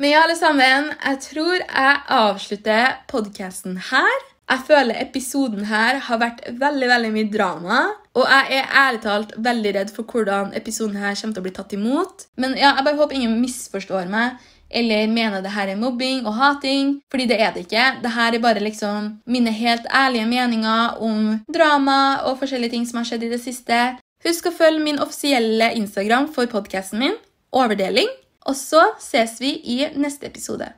Men 0.00 0.10
ja, 0.10 0.24
alle 0.26 0.34
sammen, 0.34 0.88
jeg 0.98 1.20
tror 1.28 1.58
jeg 1.60 1.98
avslutter 2.16 2.96
podkasten 3.10 3.76
her. 3.92 4.22
Jeg 4.44 4.60
føler 4.66 4.98
episoden 5.00 5.64
her 5.70 6.02
har 6.04 6.18
vært 6.20 6.42
veldig 6.60 6.88
veldig 6.90 7.12
mye 7.14 7.28
drama. 7.32 7.84
Og 8.14 8.26
jeg 8.28 8.58
er 8.58 8.74
ærlig 8.82 9.00
talt 9.06 9.32
veldig 9.46 9.72
redd 9.78 9.92
for 9.94 10.10
hvordan 10.10 10.52
episoden 10.58 10.98
her 11.00 11.14
kommer 11.16 11.36
til 11.36 11.42
å 11.42 11.46
bli 11.46 11.54
tatt 11.54 11.72
imot. 11.78 12.26
Men 12.36 12.58
ja, 12.58 12.74
jeg 12.74 12.86
bare 12.86 13.00
håper 13.00 13.16
ingen 13.16 13.38
misforstår 13.40 14.10
meg 14.12 14.42
eller 14.74 15.06
mener 15.10 15.42
det 15.44 15.54
her 15.54 15.70
er 15.72 15.80
mobbing 15.80 16.26
og 16.26 16.34
hating. 16.38 16.98
Fordi 17.10 17.28
det 17.30 17.40
er 17.40 17.54
det 17.54 17.66
ikke. 17.66 17.86
Det 18.02 18.12
her 18.16 18.34
er 18.34 18.42
bare 18.42 18.64
liksom 18.64 19.12
mine 19.26 19.54
helt 19.54 19.86
ærlige 19.94 20.26
meninger 20.26 20.98
om 21.00 21.40
drama 21.54 22.00
og 22.26 22.38
forskjellige 22.42 22.76
ting 22.76 22.88
som 22.88 23.00
har 23.00 23.08
skjedd 23.08 23.28
i 23.28 23.32
det 23.36 23.40
siste. 23.44 23.80
Husk 24.24 24.48
å 24.48 24.56
følge 24.56 24.84
min 24.84 25.00
offisielle 25.04 25.72
Instagram 25.78 26.30
for 26.32 26.50
podkasten 26.50 27.02
min, 27.02 27.18
Overdeling. 27.54 28.10
Og 28.44 28.56
så 28.58 28.82
ses 29.00 29.38
vi 29.40 29.56
i 29.62 29.84
neste 29.94 30.26
episode. 30.26 30.72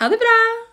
Ha 0.00 0.08
det 0.08 0.20
bra! 0.22 0.69